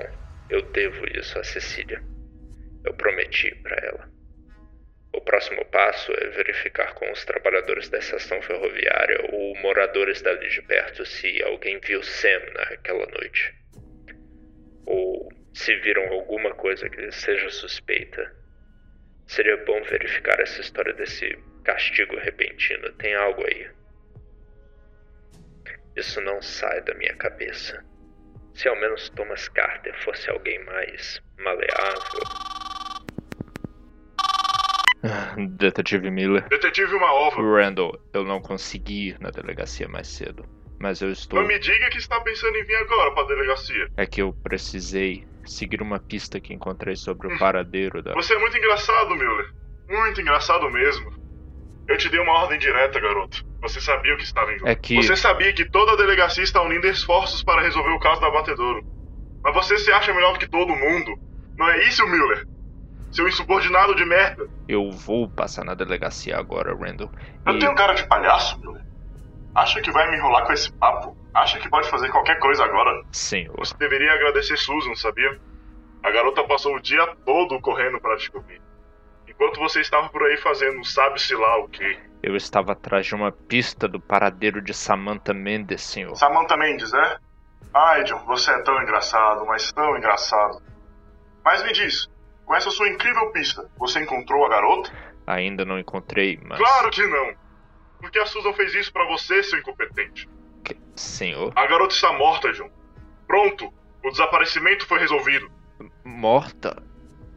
eu 0.50 0.62
devo 0.74 1.06
isso 1.18 1.40
a 1.40 1.44
Cecília. 1.44 2.09
Eu 2.86 2.94
prometi 2.94 3.54
para 3.56 3.76
ela. 3.86 4.10
O 5.14 5.22
próximo 5.22 5.66
passo 5.66 6.12
é 6.14 6.30
verificar 6.30 6.94
com 6.94 7.12
os 7.12 7.26
trabalhadores 7.26 7.90
da 7.90 7.98
estação 7.98 8.42
ferroviária 8.42 9.20
ou 9.32 9.56
moradores 9.58 10.22
dali 10.22 10.48
de 10.50 10.62
perto 10.62 11.06
se 11.06 11.42
alguém 11.44 11.80
viu 11.80 12.04
Sam 12.04 12.40
naquela 12.54 13.06
noite. 13.08 13.54
Ou 14.86 15.30
se 15.54 15.76
viram 15.78 16.08
alguma 16.14 16.54
coisa 16.54 16.90
que 16.90 17.12
seja 17.12 17.50
suspeita. 17.50 18.34
Seria 19.28 19.58
bom 19.66 19.82
verificar 19.84 20.40
essa 20.40 20.62
história 20.62 20.94
desse 20.94 21.38
castigo 21.64 22.18
repentino. 22.18 22.92
Tem 22.94 23.14
algo 23.16 23.46
aí. 23.46 23.70
Isso 25.96 26.22
não 26.22 26.42
sai 26.42 26.82
da 26.82 26.94
minha 26.94 27.16
cabeça. 27.16 27.84
Se 28.54 28.68
ao 28.68 28.76
menos 28.76 29.10
Thomas 29.10 29.48
Carter 29.50 29.94
fosse 30.04 30.30
alguém 30.30 30.64
mais 30.66 31.22
maleável. 31.38 32.59
Detetive 35.58 36.10
Miller. 36.12 36.48
Detetive 36.50 36.94
uma 36.94 37.12
ova. 37.14 37.42
Randall, 37.42 38.00
eu 38.14 38.24
não 38.24 38.42
consegui 38.42 39.10
ir 39.10 39.20
na 39.20 39.30
delegacia 39.30 39.88
mais 39.88 40.08
cedo. 40.08 40.46
Mas 40.80 41.02
eu 41.02 41.12
estou. 41.12 41.40
Não 41.40 41.48
me 41.48 41.60
diga 41.60 41.90
que 41.90 41.98
está 41.98 42.20
pensando 42.22 42.56
em 42.56 42.64
vir 42.64 42.76
agora 42.76 43.12
para 43.12 43.24
a 43.24 43.28
delegacia. 43.28 43.88
É 43.98 44.06
que 44.06 44.22
eu 44.22 44.34
precisei 44.34 45.26
seguir 45.46 45.82
uma 45.82 46.00
pista 46.00 46.40
que 46.40 46.54
encontrei 46.54 46.96
sobre 46.96 47.34
o 47.34 47.38
paradeiro 47.38 48.02
da. 48.02 48.14
Você 48.14 48.34
é 48.34 48.40
muito 48.40 48.58
engraçado, 48.58 49.16
Miller. 49.16 49.54
Muito 49.90 50.22
engraçado 50.22 50.70
mesmo. 50.70 51.12
Eu 51.88 51.98
te 51.98 52.08
dei 52.08 52.20
uma 52.20 52.32
ordem 52.44 52.60
direta, 52.60 53.00
garoto. 53.00 53.44
Você 53.62 53.82
sabia 53.82 54.14
o 54.14 54.18
que 54.18 54.24
estava 54.24 54.54
em 54.54 54.60
jogo. 54.60 54.70
É 54.70 54.76
que. 54.76 54.96
Você 54.96 55.16
sabia 55.18 55.52
que 55.52 55.70
toda 55.70 55.94
a 55.94 55.96
delegacia 55.98 56.44
está 56.44 56.62
unindo 56.62 56.88
esforços 56.88 57.44
para 57.44 57.62
resolver 57.62 57.92
o 57.92 58.00
caso 58.00 58.22
da 58.22 58.30
Batedouro. 58.30 58.84
Mas 59.44 59.54
você 59.54 59.78
se 59.78 59.92
acha 59.92 60.14
melhor 60.14 60.34
do 60.34 60.40
que 60.40 60.48
todo 60.48 60.76
mundo. 60.76 61.14
Não 61.58 61.68
é 61.68 61.84
isso, 61.88 62.08
Miller? 62.08 62.46
Seu 63.12 63.28
insubordinado 63.28 63.96
de 63.96 64.06
merda. 64.06 64.46
Eu 64.68 64.92
vou 64.92 65.28
passar 65.30 65.64
na 65.66 65.74
delegacia 65.74 66.38
agora, 66.38 66.76
Randall. 66.76 67.12
Eu 67.46 67.56
E- 67.56 67.60
tenho 67.60 67.74
cara 67.76 67.94
de 67.94 68.08
palhaço, 68.08 68.60
Miller. 68.60 68.84
Acha 69.56 69.82
que 69.82 69.92
vai 69.92 70.10
me 70.12 70.18
enrolar 70.18 70.46
com 70.46 70.54
esse 70.54 70.72
papo? 70.74 71.18
Acha 71.34 71.60
que 71.60 71.70
pode 71.70 71.90
fazer 71.90 72.10
qualquer 72.10 72.38
coisa 72.40 72.64
agora? 72.64 73.04
Senhor. 73.12 73.56
Você 73.58 73.76
deveria 73.78 74.14
agradecer 74.14 74.58
Susan, 74.58 74.94
sabia? 74.96 75.40
A 76.04 76.12
garota 76.12 76.44
passou 76.44 76.76
o 76.76 76.80
dia 76.80 77.06
todo 77.26 77.60
correndo 77.60 78.00
para 78.00 78.16
descobrir. 78.16 78.62
Enquanto 79.28 79.60
você 79.60 79.82
estava 79.82 80.08
por 80.10 80.24
aí 80.24 80.38
fazendo 80.38 80.84
sabe-se 80.86 81.36
lá 81.36 81.58
o 81.60 81.68
que. 81.68 81.98
Eu 82.22 82.36
estava 82.36 82.74
atrás 82.74 83.06
de 83.06 83.16
uma 83.16 83.32
pista 83.32 83.88
do 83.88 84.00
paradeiro 84.00 84.62
de 84.62 84.74
Samantha 84.74 85.34
Mendes, 85.34 85.82
senhor. 85.82 86.16
Samantha 86.16 86.56
Mendes, 86.58 86.94
é? 86.94 87.18
Ai, 87.74 88.04
John, 88.04 88.24
você 88.26 88.52
é 88.52 88.62
tão 88.62 88.82
engraçado, 88.82 89.46
mas 89.46 89.72
tão 89.72 89.98
engraçado. 89.98 90.62
Mas 91.44 91.64
me 91.64 91.72
diz, 91.72 92.08
com 92.50 92.56
essa 92.56 92.72
sua 92.72 92.90
incrível 92.90 93.30
pista, 93.32 93.70
você 93.78 94.00
encontrou 94.02 94.44
a 94.44 94.50
garota? 94.50 94.92
Ainda 95.28 95.64
não 95.64 95.78
encontrei, 95.78 96.40
mas. 96.44 96.58
Claro 96.58 96.90
que 96.90 97.06
não! 97.06 97.36
Porque 98.02 98.18
a 98.18 98.26
Susan 98.26 98.52
fez 98.54 98.74
isso 98.74 98.92
pra 98.92 99.06
você, 99.06 99.44
seu 99.44 99.60
incompetente. 99.60 100.28
que- 100.66 100.76
Senhor. 100.96 101.54
A 101.56 101.68
garota 101.68 101.94
está 101.94 102.12
morta, 102.14 102.52
John. 102.54 102.68
Pronto, 103.28 103.72
o 104.04 104.10
desaparecimento 104.10 104.88
foi 104.88 104.98
resolvido. 105.00 105.48
Morta? 106.04 106.82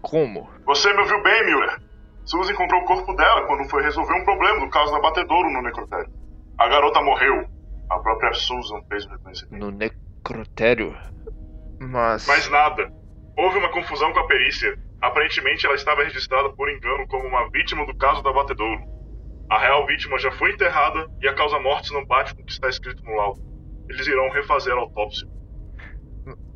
Como? 0.01 0.49
Você 0.65 0.91
me 0.95 1.01
ouviu 1.01 1.23
bem, 1.23 1.45
Miller. 1.45 1.79
Susan 2.25 2.53
encontrou 2.53 2.81
o 2.81 2.85
corpo 2.87 3.13
dela 3.15 3.47
quando 3.47 3.69
foi 3.69 3.83
resolver 3.83 4.15
um 4.15 4.25
problema 4.25 4.61
do 4.61 4.71
caso 4.71 4.93
da 4.93 4.99
Batedouro 5.01 5.51
no 5.51 5.61
necrotério. 5.61 6.11
A 6.57 6.69
garota 6.69 7.03
morreu. 7.03 7.47
A 7.91 7.99
própria 7.99 8.33
Susan 8.33 8.81
fez 8.89 9.05
o 9.05 9.11
reconhecimento. 9.11 9.59
No 9.63 9.71
necrotério? 9.71 10.97
Mas. 11.79 12.27
Mas 12.27 12.49
nada. 12.49 12.91
Houve 13.37 13.59
uma 13.59 13.69
confusão 13.71 14.11
com 14.15 14.21
a 14.21 14.27
perícia. 14.27 14.79
Aparentemente 15.03 15.67
ela 15.67 15.75
estava 15.75 16.05
registrada 16.05 16.49
por 16.55 16.71
engano 16.71 17.07
como 17.09 17.27
uma 17.29 17.49
vítima 17.51 17.85
do 17.85 17.95
caso 17.97 18.23
da 18.23 18.33
Batedouro. 18.33 18.81
A 19.51 19.59
real 19.59 19.87
vítima 19.87 20.19
já 20.19 20.31
foi 20.33 20.53
enterrada 20.53 21.07
e 21.21 21.29
a 21.29 21.35
causa 21.35 21.59
mortes 21.61 21.91
não 21.91 22.07
bate 22.07 22.35
com 22.35 22.43
o 22.43 22.45
que 22.45 22.53
está 22.53 22.69
escrito 22.69 23.03
no 23.05 23.17
laudo. 23.17 23.41
Eles 23.89 24.07
irão 24.07 24.31
refazer 24.31 24.73
a 24.73 24.79
autópsia. 24.81 25.27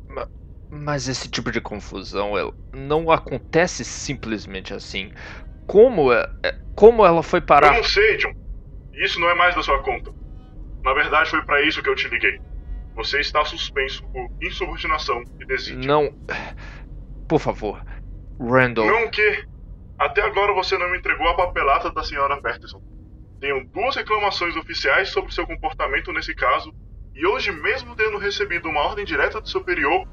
Ma- 0.09 0.27
Mas 0.71 1.07
esse 1.07 1.29
tipo 1.29 1.51
de 1.51 1.61
confusão 1.61 2.33
não 2.73 3.11
acontece 3.11 3.83
simplesmente 3.85 4.73
assim. 4.73 5.11
Como 5.67 6.11
é, 6.13 6.23
é- 6.45 6.55
como 6.75 7.05
ela 7.05 7.21
foi 7.21 7.39
Eu 7.39 7.45
parar? 7.45 7.73
não 7.73 7.83
sei, 7.83 8.17
John. 8.17 8.31
Isso 8.93 9.19
não 9.19 9.29
é 9.29 9.35
mais 9.35 9.55
da 9.55 9.61
sua 9.61 9.83
conta. 9.83 10.11
Na 10.83 10.93
verdade 10.93 11.29
foi 11.29 11.43
para 11.43 11.61
isso 11.61 11.83
que 11.83 11.89
eu 11.89 11.95
te 11.95 12.07
liguei. 12.07 12.39
Você 12.95 13.19
está 13.19 13.43
suspenso 13.45 14.01
por 14.11 14.27
insubordinação 14.41 15.21
e 15.39 15.45
desídia. 15.45 15.87
Não. 15.87 16.11
Por 17.27 17.39
favor, 17.39 17.83
Randall. 18.39 18.85
Não 18.85 19.09
que. 19.09 19.45
Até 19.99 20.21
agora 20.21 20.53
você 20.53 20.77
não 20.77 20.91
me 20.91 20.97
entregou 20.97 21.27
a 21.27 21.35
papelata 21.35 21.91
da 21.91 22.03
senhora 22.03 22.39
Peterson. 22.41 22.81
Tenho 23.39 23.65
duas 23.67 23.95
reclamações 23.95 24.55
oficiais 24.55 25.09
sobre 25.09 25.33
seu 25.33 25.45
comportamento 25.45 26.11
nesse 26.11 26.35
caso, 26.35 26.73
e 27.15 27.25
hoje, 27.25 27.51
mesmo 27.51 27.95
tendo 27.95 28.17
recebido 28.17 28.69
uma 28.69 28.81
ordem 28.81 29.05
direta 29.05 29.41
do 29.41 29.49
superior, 29.49 30.07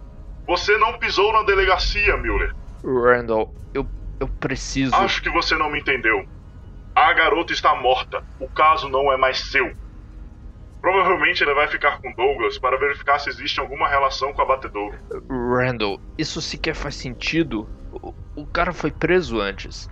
você 0.47 0.77
não 0.79 0.99
pisou 0.99 1.33
na 1.33 1.43
delegacia, 1.43 2.17
Miller. 2.17 2.55
Randall, 2.83 3.55
eu 3.75 3.87
eu 4.21 4.29
preciso. 4.29 4.95
Acho 4.95 5.23
que 5.23 5.31
você 5.31 5.57
não 5.57 5.71
me 5.71 5.81
entendeu. 5.81 6.27
A 6.95 7.13
garota 7.13 7.53
está 7.53 7.75
morta. 7.75 8.23
O 8.39 8.49
caso 8.49 8.89
não 8.89 9.13
é 9.13 9.17
mais 9.17 9.39
seu. 9.51 9.73
Provavelmente 10.81 11.43
ele 11.43 11.55
vai 11.55 11.67
ficar 11.67 12.01
com 12.01 12.13
Douglas 12.13 12.59
para 12.59 12.79
verificar 12.79 13.19
se 13.19 13.29
existe 13.29 13.59
alguma 13.59 13.89
relação 13.89 14.33
com 14.33 14.43
a 14.43 14.45
Batedouro. 14.45 14.97
Randall, 15.31 16.01
isso 16.17 16.41
sequer 16.41 16.75
faz 16.75 16.95
sentido. 16.95 17.69
O, 18.37 18.47
cara 18.47 18.73
foi 18.73 18.91
preso 18.91 19.41
antes. 19.41 19.91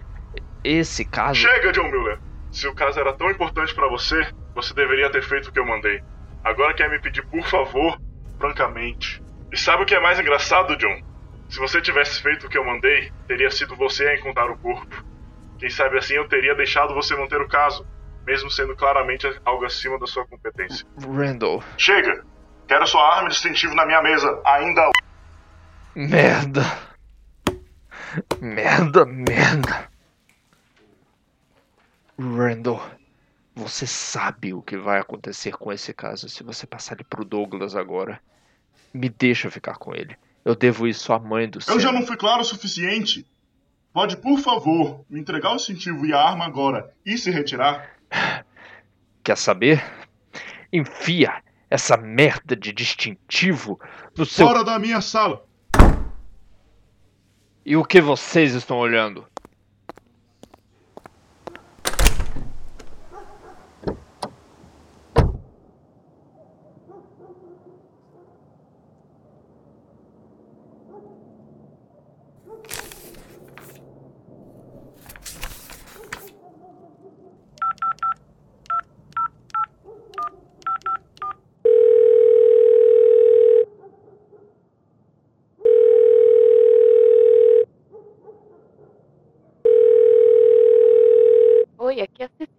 Esse 0.64 1.05
caso. 1.05 1.40
Chega, 1.40 1.72
John 1.72 1.90
Miller. 1.90 2.18
Se 2.50 2.68
o 2.68 2.74
caso 2.74 3.00
era 3.00 3.12
tão 3.12 3.31
importante 3.31 3.74
pra 3.74 3.88
você, 3.88 4.26
você 4.55 4.74
deveria 4.74 5.11
ter 5.11 5.22
feito 5.22 5.48
o 5.48 5.52
que 5.52 5.59
eu 5.59 5.66
mandei. 5.66 6.02
Agora 6.44 6.74
quer 6.74 6.90
me 6.90 6.98
pedir 6.98 7.24
por 7.26 7.44
favor? 7.46 7.98
Francamente. 8.38 9.22
E 9.50 9.57
sabe 9.57 9.83
o 9.83 9.87
que 9.87 9.94
é 9.94 10.00
mais 10.00 10.18
engraçado, 10.18 10.76
John? 10.76 11.00
Se 11.48 11.59
você 11.59 11.81
tivesse 11.81 12.22
feito 12.22 12.46
o 12.46 12.48
que 12.48 12.59
eu 12.59 12.64
mandei, 12.64 13.12
teria 13.26 13.50
sido 13.50 13.76
você 13.76 14.07
a 14.07 14.14
encontrar 14.14 14.50
o 14.50 14.59
corpo. 14.59 15.05
Quem 15.59 15.70
sabe 15.70 15.98
assim 15.98 16.14
eu 16.14 16.28
teria 16.28 16.55
deixado 16.55 16.94
você 16.94 17.14
manter 17.14 17.40
o 17.40 17.48
caso, 17.48 17.87
mesmo 18.26 18.50
sendo 18.50 18.74
claramente 18.74 19.28
algo 19.44 19.64
acima 19.64 19.98
da 19.98 20.07
sua 20.07 20.26
competência. 20.26 20.87
Randall. 20.98 21.62
Chega! 21.76 22.24
Quero 22.66 22.87
sua 22.87 23.16
arma 23.16 23.28
distintiva 23.28 23.74
na 23.74 23.85
minha 23.85 24.02
mesa, 24.02 24.40
ainda 24.44 24.90
Merda. 25.94 26.62
Merda, 28.40 29.05
merda. 29.05 29.90
Randall, 32.18 32.83
você 33.55 33.87
sabe 33.87 34.53
o 34.53 34.62
que 34.62 34.77
vai 34.77 35.01
acontecer 35.01 35.53
com 35.53 35.72
esse 35.72 35.92
caso 35.92 36.29
se 36.29 36.42
você 36.42 36.66
passar 36.66 36.94
ele 36.94 37.05
pro 37.05 37.25
Douglas 37.25 37.75
agora. 37.75 38.20
Me 38.92 39.09
deixa 39.09 39.51
ficar 39.51 39.77
com 39.77 39.94
ele. 39.94 40.16
Eu 40.44 40.55
devo 40.55 40.87
isso 40.87 41.12
à 41.12 41.18
mãe 41.18 41.48
do 41.48 41.59
Eu 41.66 41.81
já 41.81 41.92
não 41.92 42.07
fui 42.07 42.16
claro 42.16 42.42
o 42.42 42.44
suficiente. 42.44 43.27
Pode, 43.92 44.16
por 44.16 44.38
favor, 44.40 45.05
me 45.09 45.20
entregar 45.20 45.53
o 45.53 45.57
incentivo 45.57 46.05
e 46.07 46.12
a 46.12 46.20
arma 46.20 46.44
agora 46.44 46.92
e 47.05 47.16
se 47.16 47.31
retirar? 47.31 47.90
Quer 49.22 49.37
saber? 49.37 49.83
Enfia 50.72 51.42
essa 51.70 51.96
merda 51.96 52.57
de 52.57 52.72
distintivo 52.72 53.79
no 54.16 54.27
seu. 54.27 54.46
Fora 54.46 54.64
da 54.64 54.79
minha 54.79 55.01
sala! 55.01 55.44
E 57.64 57.77
o 57.77 57.85
que 57.85 58.01
vocês 58.01 58.55
estão 58.55 58.77
olhando? 58.77 59.25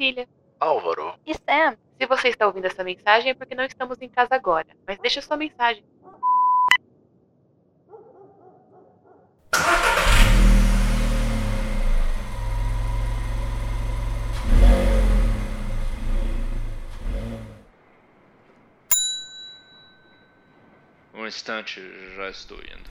Aqui 0.04 0.10
a 0.10 0.24
Cecília. 0.24 0.28
Álvaro, 0.60 1.16
E 1.26 1.34
Sam, 1.34 1.78
se 2.00 2.06
você 2.08 2.30
está 2.30 2.46
ouvindo 2.48 2.66
essa 2.66 2.84
mensagem 2.84 3.32
é 3.32 3.34
porque 3.34 3.56
não 3.56 3.64
estamos 3.66 4.02
em 4.02 4.10
casa 4.10 4.36
agora, 4.36 4.68
mas 4.88 4.98
deixa 5.00 5.22
sua 5.22 5.38
mensagem. 5.38 5.84
Um 21.14 21.28
instante, 21.28 21.82
já 22.16 22.30
estou 22.30 22.58
indo. 22.58 22.90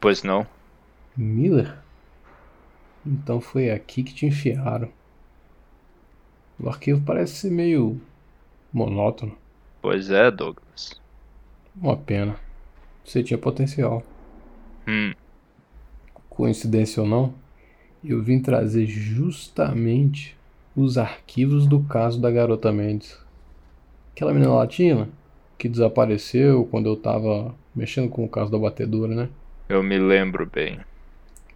Pois 0.00 0.22
não? 0.22 0.46
Miller? 1.16 1.89
Então 3.04 3.40
foi 3.40 3.70
aqui 3.70 4.02
que 4.02 4.14
te 4.14 4.26
enfiaram. 4.26 4.88
O 6.58 6.68
arquivo 6.68 7.00
parece 7.00 7.34
ser 7.34 7.50
meio 7.50 8.00
monótono. 8.72 9.36
Pois 9.80 10.10
é, 10.10 10.30
Douglas. 10.30 11.00
Uma 11.74 11.96
pena. 11.96 12.36
Você 13.04 13.22
tinha 13.22 13.38
potencial. 13.38 14.02
Hum, 14.86 15.12
Coincidência 16.28 17.02
ou 17.02 17.08
não, 17.08 17.34
eu 18.02 18.22
vim 18.22 18.40
trazer 18.40 18.86
justamente 18.86 20.36
os 20.74 20.96
arquivos 20.96 21.66
do 21.66 21.80
caso 21.80 22.20
da 22.20 22.30
garota 22.30 22.72
Mendes. 22.72 23.18
Aquela 24.12 24.32
menina 24.32 24.54
latina 24.54 25.08
que 25.58 25.68
desapareceu 25.68 26.64
quando 26.70 26.86
eu 26.86 26.96
tava 26.96 27.54
mexendo 27.74 28.08
com 28.08 28.24
o 28.24 28.28
caso 28.28 28.50
da 28.50 28.58
batedora, 28.58 29.14
né? 29.14 29.28
eu 29.68 29.82
me 29.82 29.98
lembro 29.98 30.46
bem. 30.46 30.80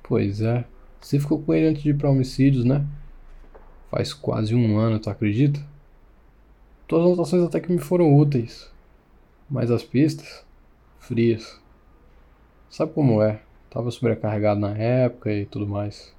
Pois 0.02 0.40
é. 0.40 0.64
Você 1.04 1.20
ficou 1.20 1.38
com 1.38 1.52
ele 1.52 1.66
antes 1.66 1.82
de 1.82 1.90
ir 1.90 1.98
pra 1.98 2.08
homicídios, 2.08 2.64
né? 2.64 2.82
Faz 3.90 4.14
quase 4.14 4.54
um 4.54 4.78
ano, 4.78 4.98
tu 4.98 5.10
acredita? 5.10 5.60
Tuas 6.88 7.04
anotações 7.04 7.42
até 7.42 7.60
que 7.60 7.70
me 7.70 7.78
foram 7.78 8.16
úteis. 8.16 8.72
Mas 9.50 9.70
as 9.70 9.82
pistas? 9.82 10.46
Frias. 10.98 11.60
Sabe 12.70 12.92
como 12.92 13.20
é? 13.20 13.42
Tava 13.68 13.90
sobrecarregado 13.90 14.58
na 14.58 14.70
época 14.78 15.30
e 15.30 15.44
tudo 15.44 15.66
mais. 15.66 16.10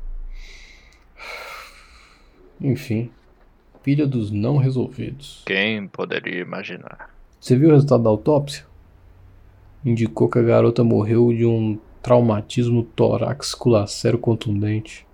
Enfim. 2.62 3.10
Pilha 3.82 4.06
dos 4.06 4.30
não 4.30 4.58
resolvidos. 4.58 5.42
Quem 5.48 5.88
poderia 5.88 6.42
imaginar? 6.42 7.10
Você 7.40 7.58
viu 7.58 7.70
o 7.70 7.72
resultado 7.72 8.04
da 8.04 8.10
autópsia? 8.12 8.64
Indicou 9.84 10.30
que 10.30 10.38
a 10.38 10.44
garota 10.44 10.84
morreu 10.84 11.34
de 11.34 11.44
um 11.44 11.80
traumatismo 12.06 12.84
torácico 12.84 13.68
lacero 13.68 14.20
contundente. 14.20 15.08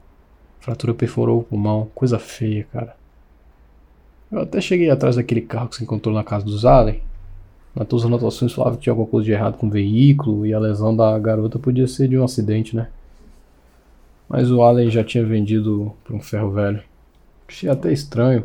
Fratura 0.59 0.93
perfurou 0.93 1.39
o 1.39 1.43
pulmão, 1.43 1.89
coisa 1.95 2.19
feia, 2.19 2.67
cara. 2.69 2.97
Eu 4.29 4.41
até 4.41 4.59
cheguei 4.59 4.89
atrás 4.89 5.15
daquele 5.15 5.39
carro 5.39 5.69
que 5.69 5.77
se 5.77 5.83
encontrou 5.85 6.13
na 6.13 6.21
casa 6.21 6.43
dos 6.43 6.65
Allen. 6.65 7.01
Nas 7.73 7.87
tuas 7.87 8.03
anotações 8.03 8.51
falava 8.51 8.75
que 8.75 8.83
tinha 8.83 8.91
alguma 8.91 9.07
coisa 9.07 9.23
de 9.23 9.31
errado 9.31 9.57
com 9.57 9.67
o 9.67 9.69
veículo 9.69 10.45
e 10.45 10.53
a 10.53 10.59
lesão 10.59 10.93
da 10.93 11.17
garota 11.17 11.57
podia 11.57 11.87
ser 11.87 12.09
de 12.09 12.17
um 12.17 12.25
acidente, 12.25 12.75
né? 12.75 12.89
Mas 14.27 14.51
o 14.51 14.61
Allen 14.61 14.89
já 14.89 15.01
tinha 15.01 15.25
vendido 15.25 15.93
para 16.03 16.13
um 16.13 16.19
ferro 16.19 16.51
velho. 16.51 16.83
Achei 17.47 17.69
até 17.69 17.93
estranho. 17.93 18.43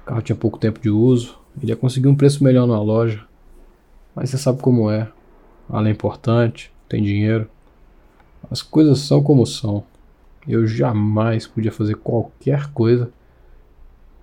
O 0.00 0.06
carro 0.06 0.22
tinha 0.22 0.36
pouco 0.36 0.58
tempo 0.58 0.80
de 0.80 0.88
uso. 0.88 1.38
Ele 1.60 1.72
ia 1.72 1.76
conseguir 1.76 2.08
um 2.08 2.16
preço 2.16 2.42
melhor 2.42 2.66
na 2.66 2.80
loja. 2.80 3.22
Mas 4.14 4.30
você 4.30 4.38
sabe 4.38 4.62
como 4.62 4.90
é. 4.90 5.06
Allen 5.68 5.90
é 5.90 5.94
importante, 5.94 6.72
tem 6.90 7.02
dinheiro. 7.02 7.48
As 8.50 8.60
coisas 8.60 8.98
são 8.98 9.22
como 9.22 9.46
são. 9.46 9.84
Eu 10.46 10.66
jamais 10.66 11.46
podia 11.46 11.70
fazer 11.70 11.94
qualquer 11.94 12.72
coisa 12.72 13.12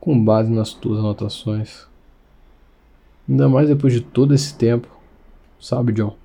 com 0.02 0.22
base 0.24 0.52
nas 0.52 0.74
tuas 0.74 1.00
anotações. 1.00 1.88
Ainda 3.28 3.48
mais 3.48 3.70
depois 3.70 3.94
de 3.94 4.02
todo 4.02 4.34
esse 4.34 4.56
tempo. 4.56 4.90
Sabe, 5.60 5.94
John? 5.94 6.16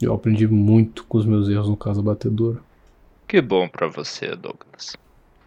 Eu 0.00 0.12
aprendi 0.12 0.48
muito 0.48 1.04
com 1.04 1.16
os 1.16 1.24
meus 1.24 1.48
erros 1.48 1.68
no 1.68 1.76
caso 1.76 2.02
da 2.02 2.10
batedora. 2.10 2.58
Que 3.28 3.40
bom 3.40 3.68
pra 3.68 3.86
você, 3.86 4.34
Douglas. 4.34 4.96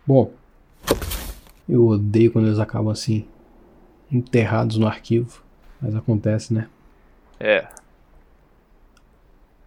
Bom, 0.08 0.32
eu 1.67 1.88
odeio 1.88 2.32
quando 2.32 2.47
eles 2.47 2.60
acabam 2.60 2.89
assim, 2.89 3.28
enterrados 4.10 4.78
no 4.78 4.88
arquivo. 4.88 5.43
Mas 5.82 5.93
acontece, 5.93 6.54
né? 6.54 6.69
É, 7.38 7.67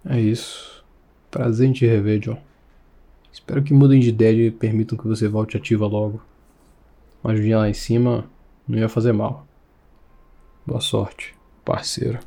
É 0.04 0.18
isso. 0.20 0.84
Prazer 1.30 1.68
em 1.68 1.72
te 1.72 1.86
rever, 1.86 2.20
John. 2.20 2.42
Espero 3.32 3.62
que 3.62 3.72
mudem 3.72 4.00
de 4.00 4.08
ideia 4.08 4.46
e 4.46 4.50
permitam 4.50 4.98
que 4.98 5.06
você 5.06 5.28
volte 5.28 5.56
ativa 5.56 5.86
logo. 5.86 6.20
Uma 7.22 7.32
ajudinha 7.32 7.58
lá 7.58 7.68
em 7.68 7.74
cima 7.74 8.28
não 8.66 8.78
ia 8.78 8.88
fazer 8.88 9.12
mal. 9.12 9.46
Boa 10.66 10.80
sorte, 10.80 11.34
parceiro. 11.64 12.18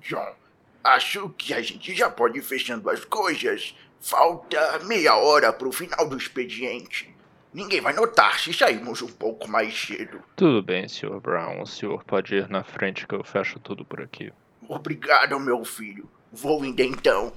John, 0.00 0.34
acho 0.82 1.28
que 1.30 1.52
a 1.52 1.60
gente 1.60 1.94
já 1.94 2.10
pode 2.10 2.38
ir 2.38 2.42
fechando 2.42 2.88
as 2.90 3.04
coisas. 3.04 3.74
Falta 4.00 4.78
meia 4.84 5.16
hora 5.16 5.52
pro 5.52 5.72
final 5.72 6.08
do 6.08 6.16
expediente. 6.16 7.14
Ninguém 7.52 7.80
vai 7.80 7.92
notar 7.92 8.38
se 8.38 8.52
sairmos 8.52 9.02
um 9.02 9.08
pouco 9.08 9.48
mais 9.48 9.74
cedo. 9.76 10.20
tudo 10.36 10.62
bem, 10.62 10.88
Sr. 10.88 11.18
Brown. 11.20 11.62
O 11.62 11.66
senhor 11.66 12.04
pode 12.04 12.34
ir 12.36 12.48
na 12.48 12.62
frente 12.62 13.06
que 13.06 13.14
eu 13.14 13.24
fecho 13.24 13.58
tudo 13.58 13.84
por 13.84 14.00
aqui. 14.00 14.32
Obrigado, 14.68 15.38
meu 15.40 15.64
filho. 15.64 16.08
Vou 16.32 16.64
indo 16.64 16.80
então. 16.80 17.32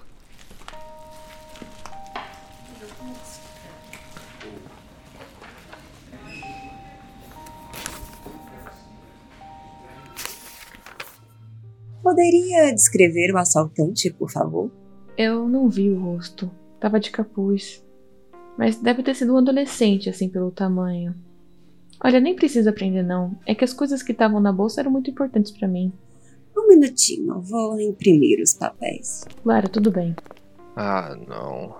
Poderia 12.01 12.73
descrever 12.73 13.33
o 13.33 13.37
assaltante, 13.37 14.11
por 14.11 14.29
favor? 14.29 14.69
Eu 15.17 15.47
não 15.47 15.69
vi 15.69 15.89
o 15.89 15.99
rosto. 15.99 16.51
Tava 16.79 16.99
de 16.99 17.09
capuz. 17.11 17.83
Mas 18.57 18.75
deve 18.77 19.01
ter 19.03 19.15
sido 19.15 19.33
um 19.33 19.37
adolescente, 19.37 20.09
assim, 20.09 20.29
pelo 20.29 20.51
tamanho. 20.51 21.15
Olha, 22.03 22.19
nem 22.19 22.35
precisa 22.35 22.69
aprender, 22.69 23.01
não. 23.03 23.35
É 23.45 23.55
que 23.55 23.63
as 23.63 23.73
coisas 23.73 24.03
que 24.03 24.11
estavam 24.11 24.39
na 24.39 24.51
bolsa 24.51 24.81
eram 24.81 24.91
muito 24.91 25.09
importantes 25.09 25.51
pra 25.51 25.67
mim. 25.67 25.91
Um 26.55 26.67
minutinho, 26.67 27.39
vou 27.41 27.79
imprimir 27.79 28.39
os 28.41 28.53
papéis. 28.53 29.25
Claro, 29.41 29.69
tudo 29.69 29.89
bem. 29.91 30.15
Ah, 30.75 31.15
não. 31.27 31.75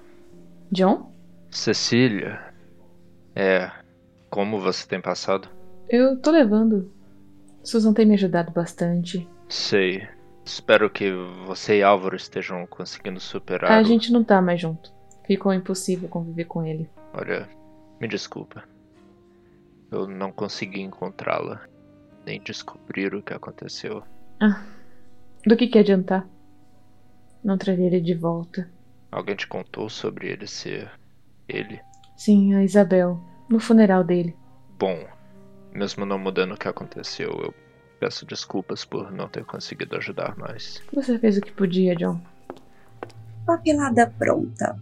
John? 0.72 1.12
Cecília? 1.52 2.40
É. 3.36 3.70
Como 4.30 4.60
você 4.60 4.88
tem 4.88 5.00
passado? 5.02 5.48
Eu 5.90 6.18
tô 6.18 6.32
levando. 6.32 6.92
Susan 7.64 7.94
tem 7.94 8.06
me 8.06 8.16
ajudado 8.16 8.52
bastante. 8.52 9.28
Sei. 9.48 10.08
Espero 10.46 10.90
que 10.90 11.12
você 11.46 11.80
e 11.80 11.84
Álvaro 11.84 12.16
estejam 12.16 12.66
conseguindo 12.68 13.20
superar. 13.20 13.72
A 13.72 13.82
o- 13.82 13.84
gente 13.86 14.12
não 14.12 14.24
tá 14.24 14.42
mais 14.42 14.60
junto. 14.60 14.92
Ficou 15.26 15.54
impossível 15.54 16.10
conviver 16.10 16.46
com 16.46 16.66
ele. 16.66 16.90
Olha, 17.14 17.48
me 18.00 18.08
desculpa. 18.08 18.64
Eu 19.92 20.08
não 20.08 20.32
consegui 20.32 20.82
encontrá-la, 20.82 21.62
nem 22.26 22.42
descobrir 22.42 23.14
o 23.14 23.22
que 23.22 23.34
aconteceu. 23.34 24.04
Ah, 24.42 24.64
do 25.46 25.56
que 25.56 25.68
que 25.68 25.80
adiantar? 25.80 26.28
Não 27.44 27.58
traria 27.58 27.88
ele 27.88 28.02
de 28.02 28.14
volta. 28.14 28.70
Alguém 29.12 29.36
te 29.36 29.48
contou 29.48 29.90
sobre 29.90 30.30
ele 30.30 30.48
ser 30.48 30.90
ele? 31.48 31.80
Sim, 32.18 32.56
a 32.56 32.64
Isabel. 32.64 33.20
No 33.50 33.60
funeral 33.60 34.04
dele. 34.04 34.36
Bom, 34.80 35.06
mesmo 35.74 36.06
não 36.06 36.18
mudando 36.18 36.54
o 36.54 36.58
que 36.58 36.68
aconteceu, 36.68 37.30
eu 37.30 37.54
peço 38.00 38.26
desculpas 38.26 38.84
por 38.84 39.12
não 39.12 39.28
ter 39.28 39.46
conseguido 39.46 39.96
ajudar 39.98 40.36
mais. 40.38 40.82
Você 40.94 41.20
fez 41.20 41.38
o 41.38 41.42
que 41.42 41.52
podia, 41.52 41.96
John. 41.96 42.20
Papelada 43.46 44.08
pronta. 44.18 44.80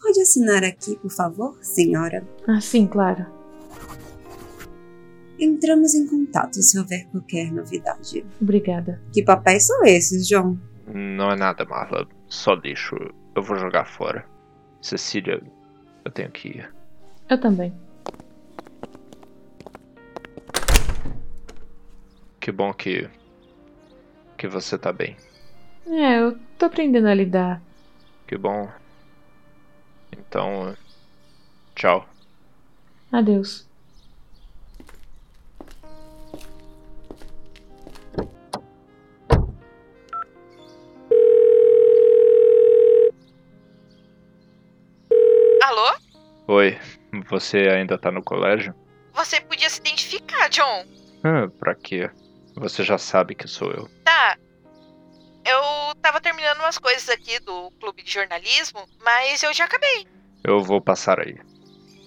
Pode 0.00 0.20
assinar 0.20 0.64
aqui, 0.64 0.96
por 0.96 1.10
favor, 1.10 1.56
senhora? 1.60 2.26
Ah, 2.46 2.60
sim, 2.60 2.86
claro. 2.86 3.26
Entramos 5.38 5.94
em 5.94 6.06
contato 6.06 6.62
se 6.62 6.78
houver 6.78 7.06
qualquer 7.06 7.52
novidade. 7.52 8.24
Obrigada. 8.40 9.00
Que 9.12 9.22
papéis 9.22 9.66
são 9.66 9.84
esses, 9.84 10.26
John? 10.26 10.56
Não 10.86 11.30
é 11.30 11.36
nada, 11.36 11.64
Marla. 11.64 12.06
Só 12.28 12.54
lixo. 12.54 12.96
Eu 13.34 13.42
vou 13.42 13.56
jogar 13.56 13.86
fora. 13.86 14.26
Cecília, 14.80 15.42
eu 16.04 16.10
tenho 16.10 16.30
que 16.30 16.48
ir. 16.48 16.74
Eu 17.28 17.40
também. 17.40 17.72
Que 22.40 22.50
bom 22.50 22.72
que. 22.72 23.08
que 24.36 24.48
você 24.48 24.76
tá 24.76 24.92
bem. 24.92 25.16
É, 25.86 26.20
eu 26.20 26.36
tô 26.58 26.66
aprendendo 26.66 27.06
a 27.06 27.14
lidar. 27.14 27.62
Que 28.26 28.36
bom. 28.36 28.68
Então, 30.32 30.74
tchau. 31.74 32.08
Adeus. 33.12 33.68
Alô? 45.62 45.94
Oi, 46.48 46.80
você 47.28 47.68
ainda 47.68 47.98
tá 47.98 48.10
no 48.10 48.22
colégio? 48.22 48.74
Você 49.12 49.38
podia 49.38 49.68
se 49.68 49.80
identificar, 49.80 50.48
John. 50.48 50.86
Ah, 51.22 51.46
pra 51.58 51.74
quê? 51.74 52.10
Você 52.54 52.82
já 52.82 52.96
sabe 52.96 53.34
que 53.34 53.46
sou 53.46 53.70
eu. 53.70 53.86
Tá. 54.02 54.38
Eu 55.44 55.94
tava 56.00 56.22
terminando 56.22 56.60
umas 56.60 56.78
coisas 56.78 57.06
aqui 57.10 57.38
do 57.38 57.70
clube 57.72 58.02
de 58.02 58.10
jornalismo, 58.10 58.88
mas 59.04 59.42
eu 59.42 59.52
já 59.52 59.66
acabei. 59.66 60.06
Eu 60.44 60.60
vou 60.60 60.80
passar 60.80 61.20
aí. 61.20 61.38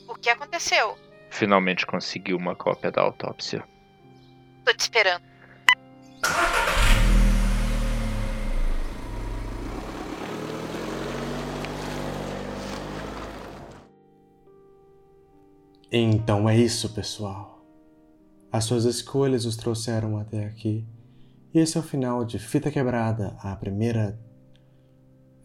O 0.08 0.14
que 0.14 0.30
aconteceu? 0.30 0.98
Finalmente 1.30 1.86
consegui 1.86 2.34
uma 2.34 2.56
cópia 2.56 2.92
da 2.92 3.02
autópsia. 3.02 3.64
Tô 4.66 4.74
te 4.74 4.82
esperando. 4.82 5.24
Então 15.90 16.50
é 16.50 16.58
isso, 16.58 16.94
pessoal. 16.94 17.66
As 18.52 18.66
suas 18.66 18.84
escolhas 18.84 19.46
os 19.46 19.56
trouxeram 19.56 20.18
até 20.18 20.46
aqui. 20.46 20.86
E 21.54 21.60
esse 21.60 21.78
é 21.78 21.80
o 21.80 21.84
final 21.84 22.26
de 22.26 22.38
Fita 22.38 22.70
Quebrada, 22.70 23.38
a 23.40 23.56
primeira 23.56 24.20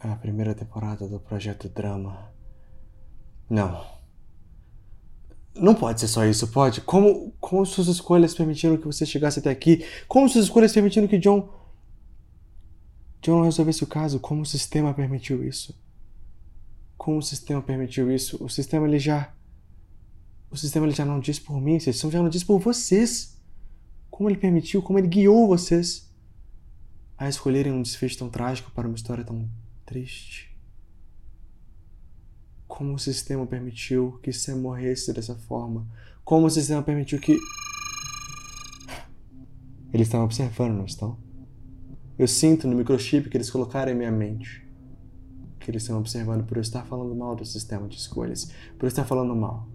a 0.00 0.16
primeira 0.16 0.54
temporada 0.54 1.06
do 1.06 1.20
projeto 1.20 1.68
Drama. 1.68 2.29
Não. 3.50 3.84
Não 5.56 5.74
pode 5.74 6.00
ser 6.00 6.06
só 6.06 6.24
isso, 6.24 6.46
pode? 6.48 6.80
Como, 6.80 7.32
como 7.40 7.66
suas 7.66 7.88
escolhas 7.88 8.32
permitiram 8.32 8.76
que 8.76 8.86
você 8.86 9.04
chegasse 9.04 9.40
até 9.40 9.50
aqui? 9.50 9.84
Como 10.06 10.28
suas 10.28 10.44
escolhas 10.44 10.72
permitiram 10.72 11.08
que 11.08 11.18
John. 11.18 11.48
John 13.20 13.42
resolvesse 13.42 13.82
o 13.82 13.88
caso? 13.88 14.20
Como 14.20 14.42
o 14.42 14.46
sistema 14.46 14.94
permitiu 14.94 15.44
isso? 15.44 15.76
Como 16.96 17.18
o 17.18 17.22
sistema 17.22 17.60
permitiu 17.60 18.10
isso? 18.10 18.42
O 18.42 18.48
sistema 18.48 18.86
ele 18.86 18.98
já. 18.98 19.34
O 20.50 20.56
sistema 20.56 20.86
ele 20.86 20.94
já 20.94 21.04
não 21.04 21.20
diz 21.20 21.38
por 21.38 21.60
mim, 21.60 21.76
o 21.76 21.80
sistema 21.80 22.12
já 22.12 22.22
não 22.22 22.28
diz 22.28 22.44
por 22.44 22.60
vocês. 22.60 23.36
Como 24.08 24.28
ele 24.30 24.38
permitiu, 24.38 24.80
como 24.80 24.98
ele 24.98 25.08
guiou 25.08 25.48
vocês 25.48 26.08
a 27.18 27.28
escolherem 27.28 27.72
um 27.72 27.82
desfecho 27.82 28.18
tão 28.18 28.30
trágico 28.30 28.70
para 28.70 28.86
uma 28.88 28.96
história 28.96 29.24
tão 29.24 29.48
triste. 29.84 30.49
Como 32.70 32.94
o 32.94 32.98
sistema 32.98 33.44
permitiu 33.44 34.18
que 34.22 34.32
Sam 34.32 34.58
morresse 34.58 35.12
dessa 35.12 35.34
forma? 35.34 35.84
Como 36.24 36.46
o 36.46 36.50
sistema 36.50 36.80
permitiu 36.80 37.18
que. 37.18 37.36
Eles 39.92 40.06
estão 40.06 40.24
observando, 40.24 40.76
não 40.76 40.84
estão? 40.84 41.18
Eu 42.16 42.28
sinto 42.28 42.68
no 42.68 42.76
microchip 42.76 43.28
que 43.28 43.36
eles 43.36 43.50
colocaram 43.50 43.90
em 43.90 43.96
minha 43.96 44.12
mente. 44.12 44.64
Que 45.58 45.72
eles 45.72 45.82
estão 45.82 45.98
observando 45.98 46.46
por 46.46 46.58
eu 46.58 46.60
estar 46.62 46.84
falando 46.84 47.12
mal 47.12 47.34
do 47.34 47.44
sistema 47.44 47.88
de 47.88 47.96
escolhas. 47.96 48.52
Por 48.78 48.84
eu 48.84 48.88
estar 48.88 49.04
falando 49.04 49.34
mal. 49.34 49.68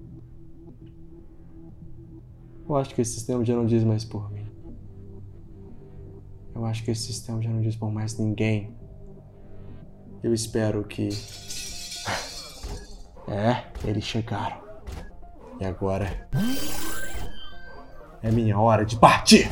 Eu 2.68 2.78
acho 2.78 2.96
que 2.96 3.02
esse 3.02 3.14
sistema 3.14 3.44
já 3.44 3.56
não 3.56 3.66
diz 3.66 3.84
mais 3.84 4.06
por 4.06 4.32
mim. 4.32 4.48
Eu 6.56 6.64
acho 6.64 6.82
que 6.82 6.92
esse 6.92 7.04
sistema 7.04 7.42
já 7.42 7.50
não 7.50 7.62
diz 7.62 7.76
por 7.76 7.92
mais 7.92 8.18
ninguém. 8.18 8.74
Eu 10.24 10.34
espero 10.34 10.86
que. 10.86 11.10
É, 13.36 13.63
eles 13.84 14.06
chegaram. 14.06 14.56
E 15.60 15.65
agora. 15.65 16.26
É 18.24 18.32
minha 18.32 18.58
hora 18.58 18.86
de 18.86 18.95
partir! 18.95 19.50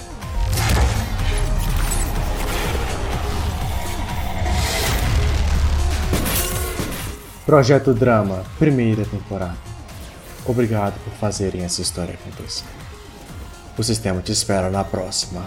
Projeto 7.46 7.94
Drama, 7.94 8.46
primeira 8.58 9.04
temporada. 9.04 9.58
Obrigado 10.46 10.98
por 11.04 11.12
fazerem 11.16 11.66
essa 11.66 11.82
história 11.82 12.14
acontecer. 12.14 12.64
O 13.78 13.84
sistema 13.84 14.22
te 14.22 14.32
espera 14.32 14.70
na 14.70 14.86
próxima. 14.86 15.44